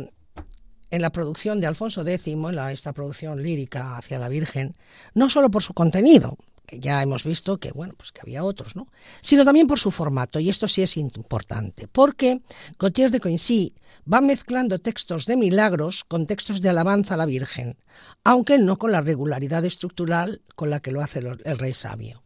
[0.91, 4.75] en la producción de Alfonso X, en esta producción lírica hacia la Virgen,
[5.13, 8.75] no solo por su contenido, que ya hemos visto que bueno, pues que había otros,
[8.75, 8.87] ¿no?
[9.21, 12.41] Sino también por su formato, y esto sí es importante, porque
[12.79, 13.73] Gautier de Coincy
[14.11, 17.77] va mezclando textos de milagros con textos de alabanza a la Virgen,
[18.23, 22.24] aunque no con la regularidad estructural con la que lo hace el rey sabio.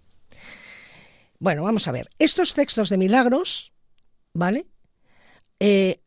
[1.40, 3.72] Bueno, vamos a ver, estos textos de milagros,
[4.34, 4.68] ¿vale?
[5.60, 6.02] Eh,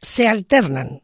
[0.00, 1.02] se alternan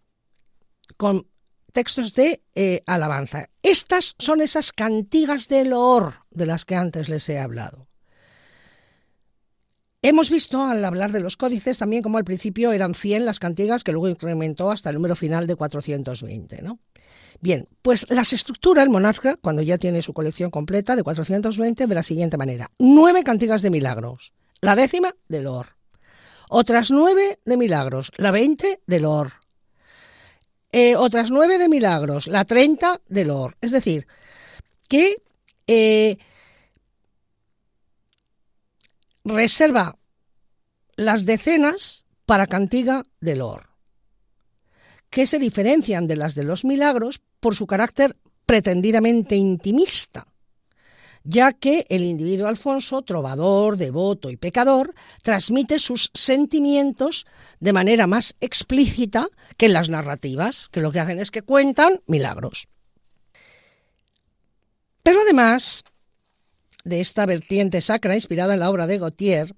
[0.96, 1.28] con
[1.72, 3.48] textos de eh, alabanza.
[3.62, 7.88] Estas son esas cantigas de loor de las que antes les he hablado.
[10.02, 13.82] Hemos visto al hablar de los códices también como al principio eran 100 las cantigas
[13.82, 16.62] que luego incrementó hasta el número final de 420.
[16.62, 16.78] ¿no?
[17.40, 21.94] Bien, pues las estructura el monarca cuando ya tiene su colección completa de 420 de
[21.94, 22.70] la siguiente manera.
[22.78, 25.76] Nueve cantigas de milagros, la décima de loor.
[26.50, 29.32] Otras nueve de milagros, la veinte de loor
[30.70, 33.56] eh, otras nueve de milagros, la treinta de Lor.
[33.60, 34.06] Es decir,
[34.88, 35.22] que
[35.66, 36.18] eh,
[39.24, 39.98] reserva
[40.96, 43.67] las decenas para cantiga de Lor,
[45.10, 50.26] que se diferencian de las de los milagros por su carácter pretendidamente intimista
[51.28, 57.26] ya que el individuo Alfonso, trovador, devoto y pecador, transmite sus sentimientos
[57.60, 59.28] de manera más explícita
[59.58, 62.68] que en las narrativas, que lo que hacen es que cuentan milagros.
[65.02, 65.84] Pero además
[66.84, 69.54] de esta vertiente sacra inspirada en la obra de Gautier,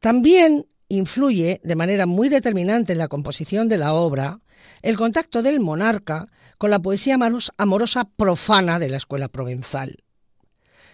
[0.00, 4.40] también influye de manera muy determinante en la composición de la obra
[4.82, 7.18] el contacto del monarca con la poesía
[7.56, 9.96] amorosa profana de la escuela provenzal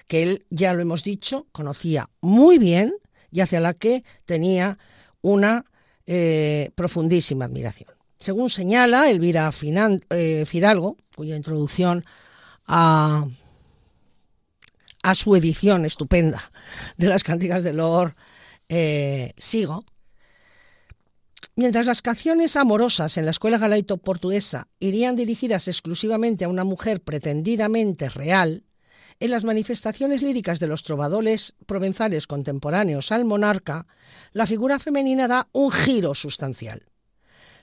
[0.06, 2.94] que él, ya lo hemos dicho, conocía muy bien
[3.30, 4.78] y hacia la que tenía
[5.20, 5.64] una
[6.06, 7.90] eh, profundísima admiración.
[8.18, 9.50] Según señala Elvira
[10.10, 12.04] eh, Fidalgo, cuya introducción
[12.66, 13.26] a,
[15.14, 16.50] su edición estupenda
[16.96, 18.14] de las cánticas de Lord
[18.68, 19.84] eh, sigo,
[21.58, 27.00] Mientras las canciones amorosas en la escuela galaito portuguesa irían dirigidas exclusivamente a una mujer
[27.00, 28.64] pretendidamente real,
[29.20, 33.86] en las manifestaciones líricas de los trovadores provenzales contemporáneos al monarca,
[34.34, 36.90] la figura femenina da un giro sustancial.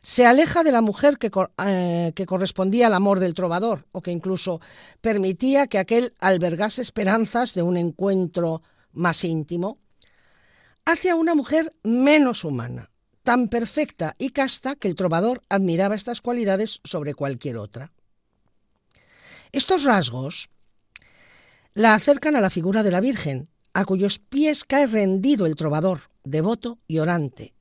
[0.01, 1.29] Se aleja de la mujer que,
[1.63, 4.59] eh, que correspondía al amor del trovador, o que incluso
[5.01, 9.77] permitía que aquel albergase esperanzas de un encuentro más íntimo,
[10.83, 12.89] hace a una mujer menos humana,
[13.23, 17.91] tan perfecta y casta que el trovador admiraba estas cualidades sobre cualquier otra.
[19.51, 20.49] Estos rasgos
[21.73, 26.01] la acercan a la figura de la Virgen, a cuyos pies cae rendido el trovador,
[26.23, 27.53] devoto y orante,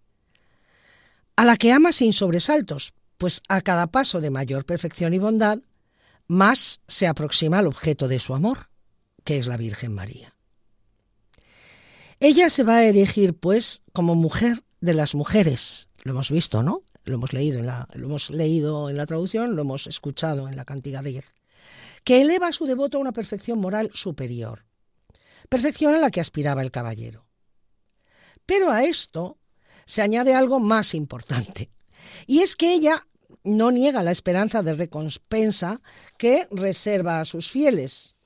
[1.36, 5.60] a la que ama sin sobresaltos, pues a cada paso de mayor perfección y bondad,
[6.26, 8.68] más se aproxima al objeto de su amor,
[9.24, 10.34] que es la Virgen María.
[12.20, 15.88] Ella se va a erigir, pues, como mujer de las mujeres.
[16.02, 16.82] Lo hemos visto, ¿no?
[17.04, 20.56] Lo hemos leído en la, lo hemos leído en la traducción, lo hemos escuchado en
[20.56, 21.24] la cantiga 10.
[22.04, 24.64] Que eleva a su devoto a una perfección moral superior.
[25.48, 27.26] Perfección a la que aspiraba el caballero.
[28.44, 29.38] Pero a esto
[29.86, 31.70] se añade algo más importante.
[32.26, 33.06] Y es que ella
[33.44, 35.80] no niega la esperanza de recompensa
[36.18, 38.16] que reserva a sus fieles,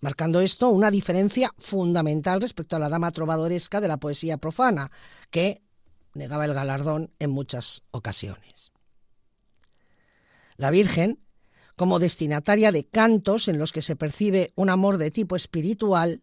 [0.00, 4.90] marcando esto una diferencia fundamental respecto a la dama trovadoresca de la poesía profana,
[5.30, 5.65] que
[6.16, 8.72] negaba el galardón en muchas ocasiones.
[10.56, 11.20] La Virgen,
[11.76, 16.22] como destinataria de cantos en los que se percibe un amor de tipo espiritual,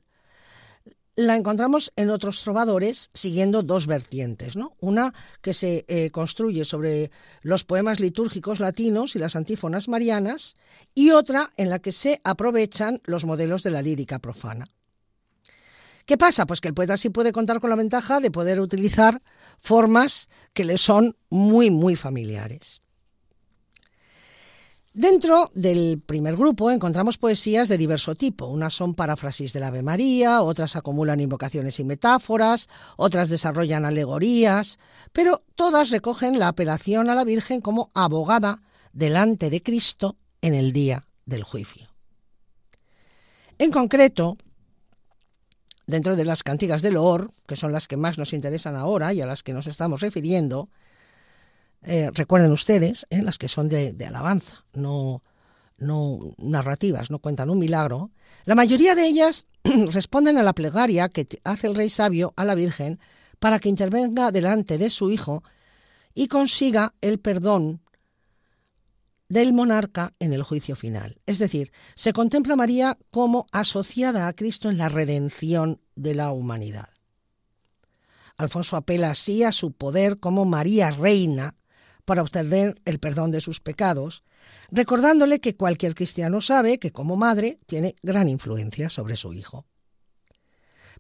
[1.16, 4.76] la encontramos en otros trovadores siguiendo dos vertientes, ¿no?
[4.80, 10.56] Una que se eh, construye sobre los poemas litúrgicos latinos y las antífonas marianas,
[10.96, 14.68] y otra en la que se aprovechan los modelos de la lírica profana.
[16.06, 16.46] ¿Qué pasa?
[16.46, 19.22] Pues que el poeta sí puede contar con la ventaja de poder utilizar
[19.60, 22.82] formas que le son muy, muy familiares.
[24.94, 28.46] Dentro del primer grupo encontramos poesías de diverso tipo.
[28.46, 34.78] Unas son paráfrasis del Ave María, otras acumulan invocaciones y metáforas, otras desarrollan alegorías,
[35.12, 40.74] pero todas recogen la apelación a la Virgen como abogada delante de Cristo en el
[40.74, 41.90] día del juicio.
[43.58, 44.38] En concreto,
[45.86, 49.22] dentro de las cantigas del Loor, que son las que más nos interesan ahora y
[49.22, 50.70] a las que nos estamos refiriendo,
[51.84, 55.22] eh, recuerden ustedes, eh, las que son de, alabanza, no,
[55.78, 58.12] no narrativas, no cuentan un milagro,
[58.46, 62.56] la mayoría de ellas responden a la plegaria que hace el rey sabio a la
[62.56, 63.00] Virgen
[63.40, 65.44] para que intervenga delante de su hijo
[66.14, 67.82] y consiga el perdón
[69.34, 71.20] del monarca en el juicio final.
[71.26, 76.32] Es decir, se contempla a María como asociada a Cristo en la redención de la
[76.32, 76.90] humanidad.
[78.38, 81.56] Alfonso apela así a su poder como María reina
[82.06, 84.24] para obtener el perdón de sus pecados,
[84.70, 89.66] recordándole que cualquier cristiano sabe que como madre tiene gran influencia sobre su hijo.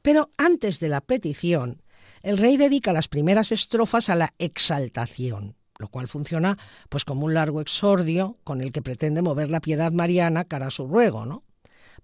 [0.02, 1.84] Pero antes de la petición,
[2.24, 6.58] el rey dedica las primeras estrofas a la exaltación, lo cual funciona
[6.88, 10.72] pues como un largo exordio con el que pretende mover la piedad mariana cara a
[10.72, 11.44] su ruego, ¿no?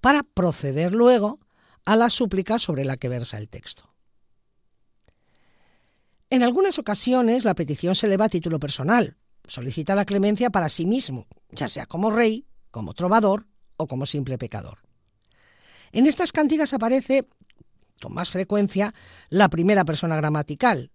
[0.01, 1.39] Para proceder luego
[1.86, 3.89] a la súplica sobre la que versa el texto.
[6.30, 9.15] En algunas ocasiones la petición se eleva a título personal.
[9.47, 14.38] Solicita la clemencia para sí mismo, ya sea como rey, como trovador o como simple
[14.38, 14.80] pecador.
[15.93, 17.30] En estas cantigas aparece
[18.01, 18.93] con más frecuencia
[19.30, 20.91] la primera persona gramatical.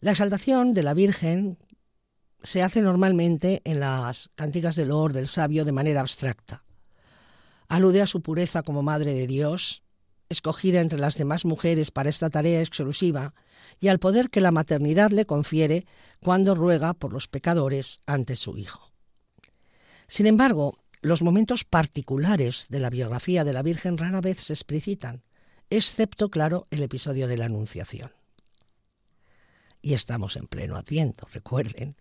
[0.00, 1.58] La exaltación de la Virgen
[2.42, 6.64] se hace normalmente en las cantigas del Lord del Sabio de manera abstracta.
[7.68, 9.82] Alude a su pureza como Madre de Dios,
[10.30, 13.34] escogida entre las demás mujeres para esta tarea exclusiva,
[13.78, 15.84] y al poder que la maternidad le confiere
[16.20, 18.94] cuando ruega por los pecadores ante su Hijo.
[20.06, 25.24] Sin embargo, los momentos particulares de la biografía de la Virgen rara vez se explicitan,
[25.68, 28.19] excepto, claro, el episodio de la Anunciación.
[29.82, 31.96] Y estamos en pleno Adviento, recuerden,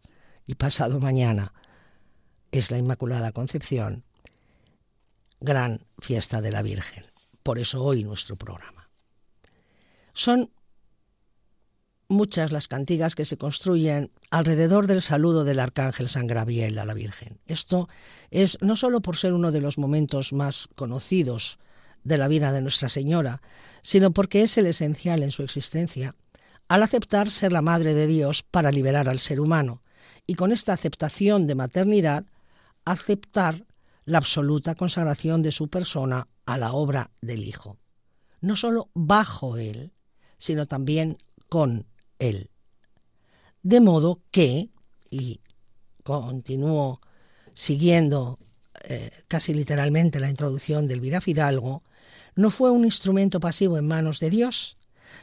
[0.46, 1.54] y pasado mañana
[2.52, 4.04] es la Inmaculada Concepción,
[5.40, 7.06] gran fiesta de la Virgen.
[7.44, 8.90] Por eso hoy nuestro programa.
[10.14, 10.52] Son
[12.10, 16.96] muchas las cantigas que se construyen alrededor del saludo del arcángel San Graviel a la
[16.96, 17.40] Virgen.
[17.46, 17.88] Esto
[18.32, 21.60] es no solo por ser uno de los momentos más conocidos
[22.04, 23.42] de la vida de Nuestra Señora,
[23.84, 26.16] sino porque es el esencial en su existencia,
[26.70, 29.82] al aceptar ser la Madre de Dios para liberar al ser humano,
[30.26, 32.26] y con esta aceptación de maternidad,
[32.86, 33.66] aceptar
[34.06, 37.78] la absoluta consagración de su persona a la obra del Hijo,
[38.40, 39.92] no solo bajo Él,
[40.38, 41.18] sino también
[41.50, 41.86] con
[42.20, 42.50] él.
[43.62, 44.70] De modo que,
[45.10, 45.42] y
[46.04, 47.02] continúo
[47.54, 48.40] siguiendo
[48.84, 51.84] eh, casi literalmente la introducción del Elvira Fidalgo,
[52.36, 54.78] no fue un instrumento pasivo en manos de Dios,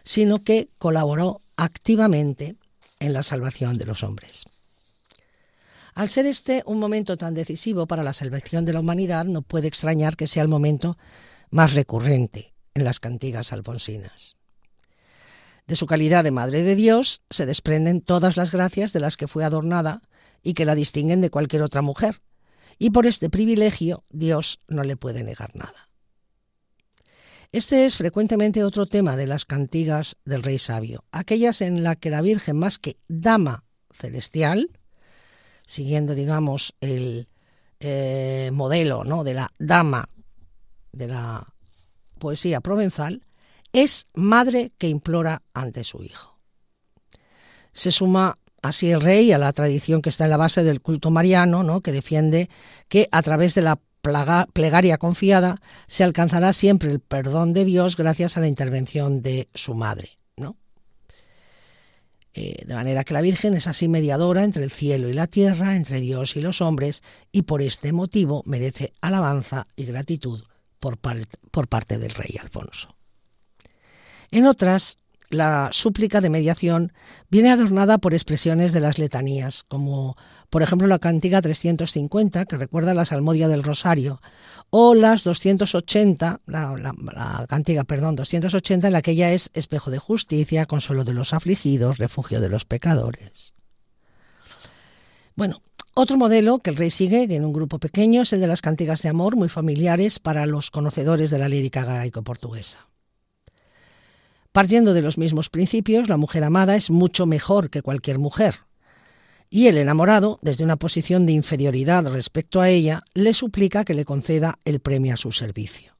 [0.04, 2.56] sino que colaboró activamente
[3.00, 4.44] en la salvación de los hombres.
[5.94, 9.68] Al ser este un momento tan decisivo para la salvación de la humanidad, no puede
[9.68, 10.98] extrañar que sea el momento
[11.50, 14.36] más recurrente en las cantigas alfonsinas.
[15.66, 19.26] De su calidad de Madre de Dios se desprenden todas las gracias de las que
[19.26, 20.02] fue adornada
[20.42, 22.20] y que la distinguen de cualquier otra mujer.
[22.78, 25.85] Y por este privilegio Dios no le puede negar nada.
[27.52, 32.10] Este es frecuentemente otro tema de las cantigas del Rey Sabio, aquellas en las que
[32.10, 34.70] la Virgen, más que dama celestial,
[35.64, 37.28] siguiendo, digamos, el
[37.80, 39.24] eh, modelo ¿no?
[39.24, 40.08] de la dama
[40.92, 41.46] de la
[42.18, 43.22] poesía provenzal,
[43.72, 46.38] es madre que implora ante su hijo.
[47.72, 51.10] Se suma así el rey a la tradición que está en la base del culto
[51.10, 51.80] mariano, ¿no?
[51.82, 52.48] que defiende
[52.88, 53.78] que a través de la
[54.52, 59.74] plegaria confiada se alcanzará siempre el perdón de Dios gracias a la intervención de su
[59.74, 60.18] madre.
[60.36, 60.56] ¿no?
[62.34, 65.76] Eh, de manera que la Virgen es así mediadora entre el cielo y la tierra,
[65.76, 67.02] entre Dios y los hombres,
[67.32, 70.44] y por este motivo merece alabanza y gratitud
[70.78, 72.94] por, por parte del rey Alfonso.
[74.30, 74.98] En otras,
[75.30, 76.92] la súplica de mediación
[77.30, 80.16] viene adornada por expresiones de las letanías, como
[80.50, 84.20] por ejemplo la cantiga 350, que recuerda la salmodia del Rosario,
[84.70, 89.98] o las 280, la, la, cantiga, perdón, 280, en la que ella es espejo de
[89.98, 93.54] justicia, consuelo de los afligidos, refugio de los pecadores.
[95.34, 95.62] Bueno,
[95.94, 99.02] otro modelo que el rey sigue en un grupo pequeño es el de las cantigas
[99.02, 102.86] de amor, muy familiares para los conocedores de la lírica garaico-portuguesa.
[104.56, 108.60] Partiendo de los mismos principios, la mujer amada es mucho mejor que cualquier mujer.
[109.50, 114.06] Y el enamorado, desde una posición de inferioridad respecto a ella, le suplica que le
[114.06, 115.92] conceda el premio a su servicio.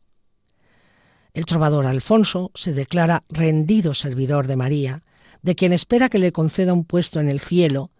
[1.34, 5.02] El trovador Alfonso se declara rendido servidor de María,
[5.42, 7.90] de quien espera que le conceda un puesto en el cielo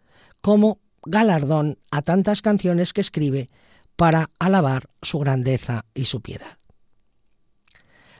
[0.41, 3.51] como galardón a tantas canciones que escribe
[3.95, 6.57] para alabar su grandeza y su piedad.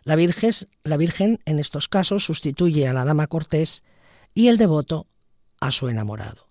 [0.07, 0.53] La virgen,
[0.85, 3.83] la Virgen en estos casos sustituye a la dama cortés
[4.35, 5.09] y el devoto
[5.59, 6.47] a su enamorado.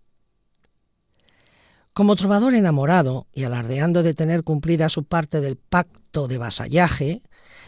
[1.93, 7.21] Como trovador enamorado y alardeando de tener cumplida su parte del pacto de vasallaje,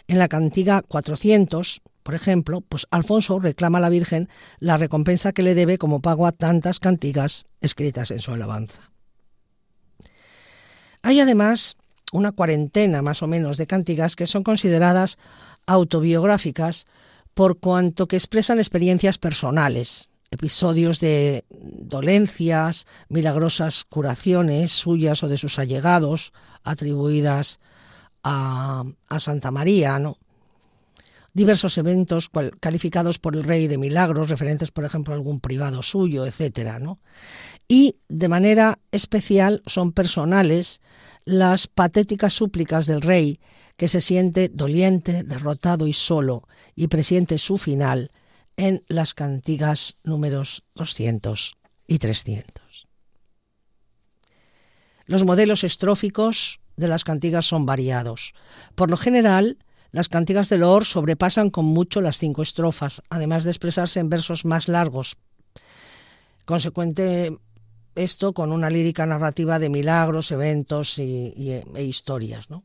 [0.10, 4.28] en la cantiga 400, por ejemplo, pues Alfonso reclama a la Virgen
[4.60, 8.92] la recompensa que le debe como pago a tantas cantigas escritas en su alabanza.
[11.02, 11.78] Hay además
[12.12, 15.18] una cuarentena más o menos de cantigas que son consideradas
[15.68, 16.88] autobiográficas
[17.34, 25.60] por cuanto que expresan experiencias personales, episodios de dolencias, milagrosas curaciones suyas o de sus
[25.60, 27.60] allegados, atribuidas
[28.24, 28.86] a,
[29.20, 30.18] Santa María, ¿no?
[31.34, 36.26] diversos eventos calificados por el rey de milagros, referentes, por ejemplo, a algún privado suyo,
[36.26, 37.00] etcétera, ¿no?
[37.68, 40.82] Y de manera especial son personales
[41.26, 43.40] las patéticas súplicas del rey
[43.78, 48.12] que se siente doliente, derrotado y solo, y presiente su final
[48.58, 51.56] en las cantigas números 200
[51.88, 52.88] y 300.
[55.06, 58.34] Los modelos estróficos de las cantigas son variados.
[58.76, 59.58] Por lo general,
[59.92, 64.44] las cantigas de Loor sobrepasan con mucho las cinco estrofas, además de expresarse en versos
[64.44, 65.18] más largos.
[66.46, 67.38] Consecuente
[67.96, 71.34] esto con una lírica narrativa de milagros, eventos y,
[71.76, 72.50] e historias.
[72.50, 72.64] ¿no?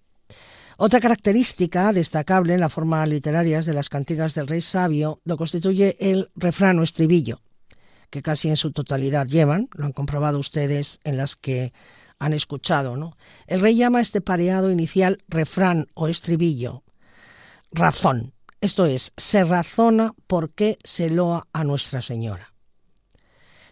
[0.84, 5.96] Otra característica destacable en la forma literaria de las cantigas del rey sabio lo constituye
[6.00, 7.40] el refrán o estribillo,
[8.10, 11.72] que casi en su totalidad llevan, lo han comprobado ustedes en las que
[12.18, 12.96] han escuchado.
[12.96, 13.16] ¿no?
[13.46, 16.82] El rey llama a este pareado inicial refrán o estribillo
[17.70, 22.54] razón, esto es, se razona por qué se loa a Nuestra Señora.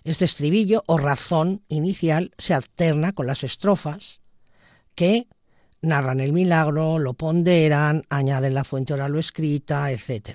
[0.04, 4.20] Este estribillo o razón inicial se alterna con las estrofas
[4.94, 5.26] que
[5.82, 10.30] narran el milagro, lo ponderan, añaden la fuente oral o escrita, etc.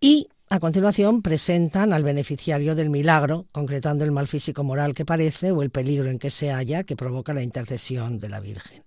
[0.00, 5.50] Y a continuación presentan al beneficiario del milagro, concretando el mal físico moral que parece
[5.50, 8.84] o el peligro en que se halla que provoca la intercesión de la Virgen.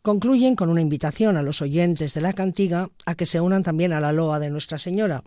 [0.00, 3.92] Concluyen con una invitación a los oyentes de la cantiga a que se unan también
[3.92, 5.24] a la loa de Nuestra Señora,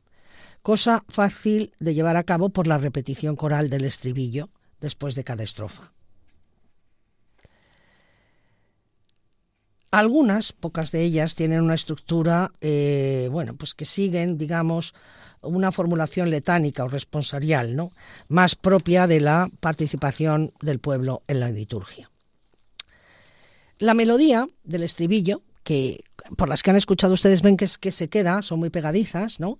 [0.61, 4.49] cosa fácil de llevar a cabo por la repetición coral del estribillo,
[4.81, 5.91] después de cada estrofa.
[9.91, 14.93] Algunas, pocas de ellas, tienen una estructura, eh, bueno, pues que siguen, digamos,
[15.41, 17.91] una formulación letánica o responsorial, ¿no?
[18.27, 22.11] Más propia de la participación del pueblo en la liturgia.
[23.79, 26.03] La melodía del estribillo, que
[26.37, 29.39] por las que han escuchado ustedes ven que, es, que se queda, son muy pegadizas,
[29.39, 29.57] ¿no?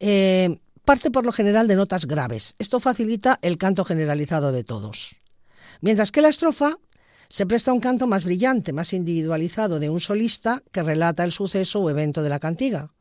[0.00, 2.54] Eh, parte por lo general de notas graves.
[2.58, 5.16] Esto facilita el canto generalizado de todos.
[5.80, 6.78] Mientras que la estrofa
[7.28, 11.80] Se presta un canto más brillante, más individualizado de un solista que relata el suceso
[11.80, 12.92] o evento de la cantiga.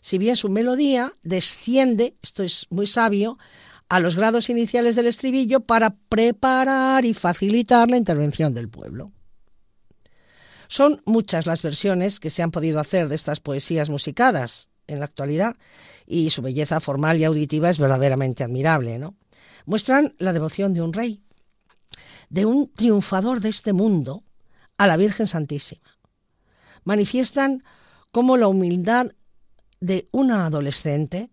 [0.00, 3.38] Si bien su melodía desciende, esto es muy sabio,
[3.88, 9.10] a los grados iniciales del estribillo para preparar y facilitar la intervención del pueblo.
[10.68, 15.06] Son muchas las versiones que se han podido hacer de estas poesías musicadas en la
[15.06, 15.56] actualidad
[16.08, 19.14] y su belleza formal y auditiva es verdaderamente admirable, ¿no?
[19.66, 21.22] Muestran la devoción de un rey,
[22.30, 24.24] de un triunfador de este mundo
[24.78, 25.98] a la Virgen Santísima.
[26.84, 27.62] Manifiestan
[28.10, 29.12] cómo la humildad
[29.80, 31.30] de una adolescente,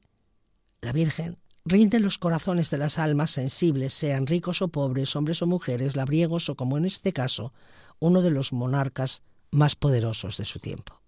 [0.82, 5.47] la Virgen, rinde los corazones de las almas sensibles, sean ricos o pobres, hombres o
[5.47, 7.53] mujeres, labriegos o, como en este caso,
[7.99, 11.05] uno de los monarcas más poderosos de su tiempo.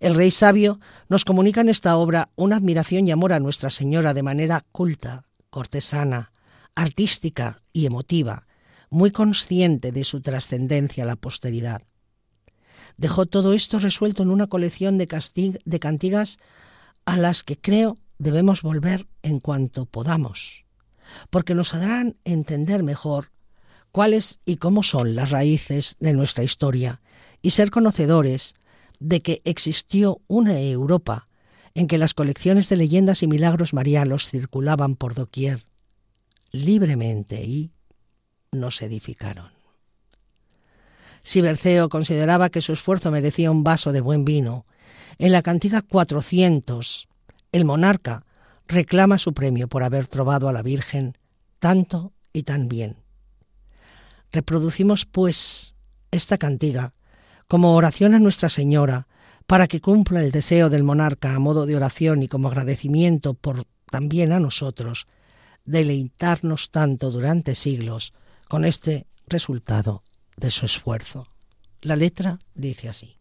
[0.00, 0.80] El rey sabio
[1.10, 5.26] nos comunica en esta obra una admiración y amor a Nuestra Señora de manera culta,
[5.50, 6.32] cortesana,
[6.74, 8.46] artística y emotiva,
[8.88, 11.82] muy consciente de su trascendencia a la posteridad.
[12.96, 16.38] Dejó todo esto resuelto en una colección de, de cantigas
[17.04, 20.64] a las que creo debemos volver en cuanto podamos,
[21.28, 23.32] porque nos harán entender mejor
[23.92, 27.02] cuáles y cómo son las raíces de nuestra historia
[27.42, 28.54] y ser conocedores
[29.00, 31.26] de que existió una Europa
[31.74, 35.64] en que las colecciones de leyendas y milagros marianos circulaban por doquier
[36.52, 37.70] libremente y
[38.52, 39.50] nos edificaron.
[41.22, 44.66] Si Berceo consideraba que su esfuerzo merecía un vaso de buen vino,
[45.18, 47.08] en la cantiga 400
[47.52, 48.24] el monarca
[48.66, 51.16] reclama su premio por haber trovado a la Virgen
[51.58, 52.96] tanto y tan bien.
[54.32, 55.74] Reproducimos, pues,
[56.10, 56.94] esta cantiga
[57.50, 59.08] como oración a Nuestra Señora
[59.48, 63.66] para que cumpla el deseo del monarca a modo de oración y como agradecimiento por
[63.90, 65.08] también a nosotros
[65.64, 68.12] deleitarnos tanto durante siglos
[68.48, 70.04] con este resultado
[70.36, 71.26] de su esfuerzo.
[71.82, 73.16] La letra dice así.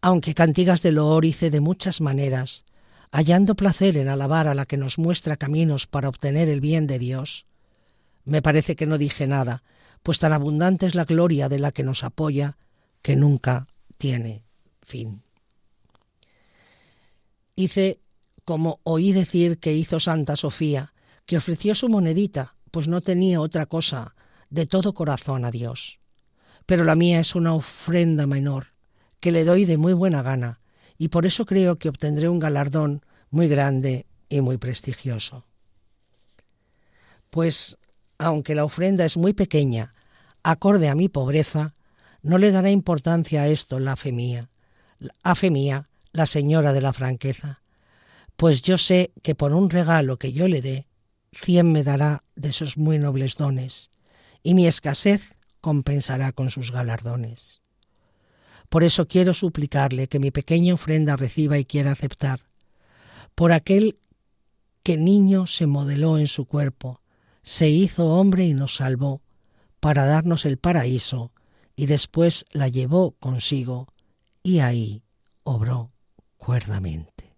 [0.00, 2.64] Aunque cantigas de loor hice de muchas maneras,
[3.12, 6.98] hallando placer en alabar a la que nos muestra caminos para obtener el bien de
[6.98, 7.44] Dios,
[8.24, 9.62] me parece que no dije nada,
[10.02, 12.56] pues tan abundante es la gloria de la que nos apoya
[13.02, 14.42] que nunca tiene
[14.82, 15.22] fin.
[17.54, 18.00] Hice
[18.44, 20.92] como oí decir que hizo Santa Sofía,
[21.26, 24.14] que ofreció su monedita, pues no tenía otra cosa,
[24.48, 26.00] de todo corazón a Dios.
[26.66, 28.68] Pero la mía es una ofrenda menor,
[29.20, 30.60] que le doy de muy buena gana,
[30.98, 35.44] y por eso creo que obtendré un galardón muy grande y muy prestigioso.
[37.30, 37.78] Pues
[38.20, 39.94] aunque la ofrenda es muy pequeña,
[40.42, 41.74] acorde a mi pobreza,
[42.22, 44.50] no le dará importancia a esto la fe mía,
[45.22, 47.62] a fe mía, la señora de la franqueza,
[48.36, 50.86] pues yo sé que por un regalo que yo le dé,
[51.32, 53.90] cien me dará de sus muy nobles dones,
[54.42, 57.62] y mi escasez compensará con sus galardones.
[58.68, 62.40] Por eso quiero suplicarle que mi pequeña ofrenda reciba y quiera aceptar,
[63.34, 63.96] por aquel
[64.82, 67.00] que niño se modeló en su cuerpo,
[67.42, 69.22] se hizo hombre y nos salvó,
[69.80, 71.32] para darnos el paraíso,
[71.74, 73.88] y después la llevó consigo,
[74.42, 75.02] y ahí
[75.42, 75.90] obró
[76.36, 77.29] cuerdamente.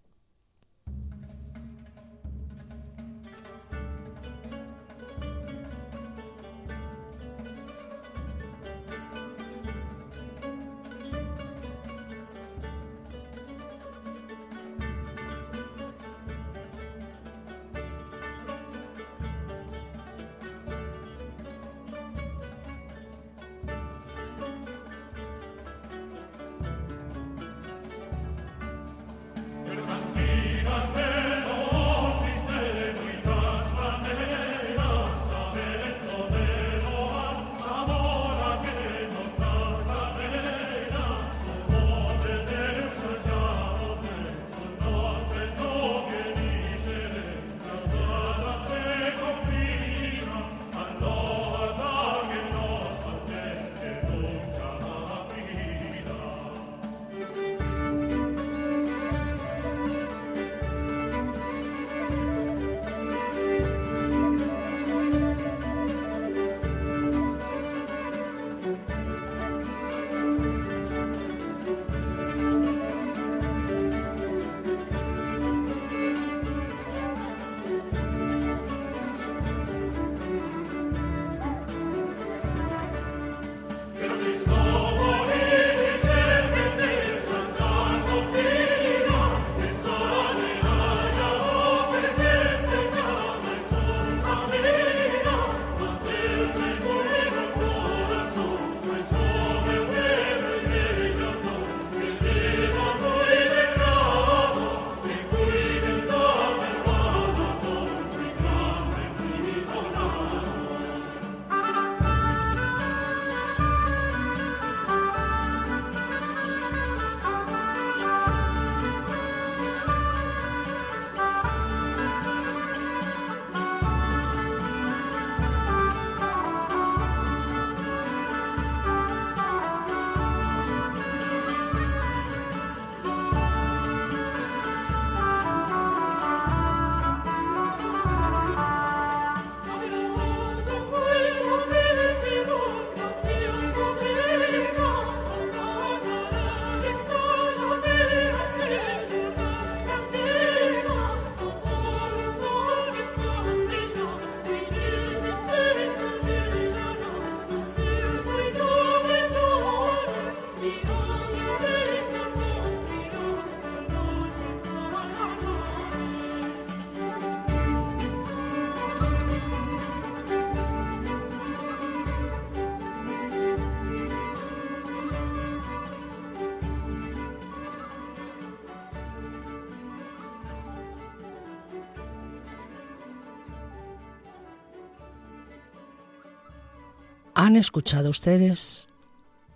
[187.45, 188.89] Han escuchado ustedes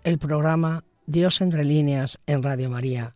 [0.03, 3.15] el programa Dios entre líneas en Radio María.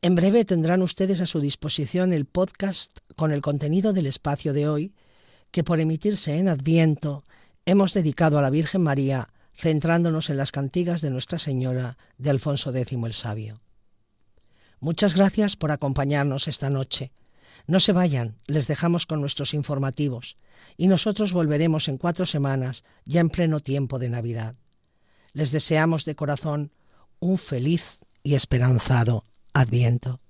[0.00, 4.66] En breve tendrán ustedes a su disposición el podcast con el contenido del espacio de
[4.66, 4.94] hoy,
[5.50, 7.22] que por emitirse en Adviento
[7.66, 12.74] hemos dedicado a la Virgen María, centrándonos en las cantigas de Nuestra Señora de Alfonso
[12.74, 13.60] X el Sabio.
[14.80, 17.12] Muchas gracias por acompañarnos esta noche.
[17.66, 20.36] No se vayan, les dejamos con nuestros informativos
[20.76, 24.54] y nosotros volveremos en cuatro semanas, ya en pleno tiempo de Navidad.
[25.32, 26.72] Les deseamos de corazón
[27.18, 30.20] un feliz y esperanzado Adviento.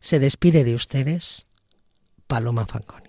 [0.00, 1.46] Se despide de ustedes
[2.26, 3.06] Paloma Fanconi.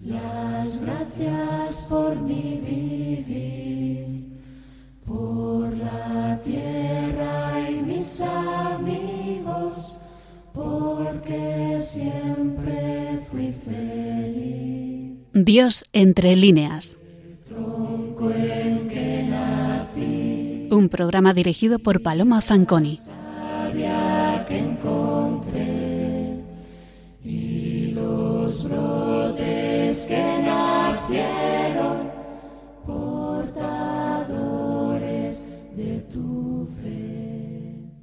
[0.00, 3.63] las gracias por mi vivir,
[5.06, 9.98] por la tierra y mis amigos,
[10.52, 15.18] porque siempre fui feliz.
[15.32, 16.96] Dios entre líneas.
[20.70, 22.98] Un programa dirigido por Paloma Fanconi.
[24.48, 26.38] que encontré
[27.24, 31.53] y los brotes que nacieron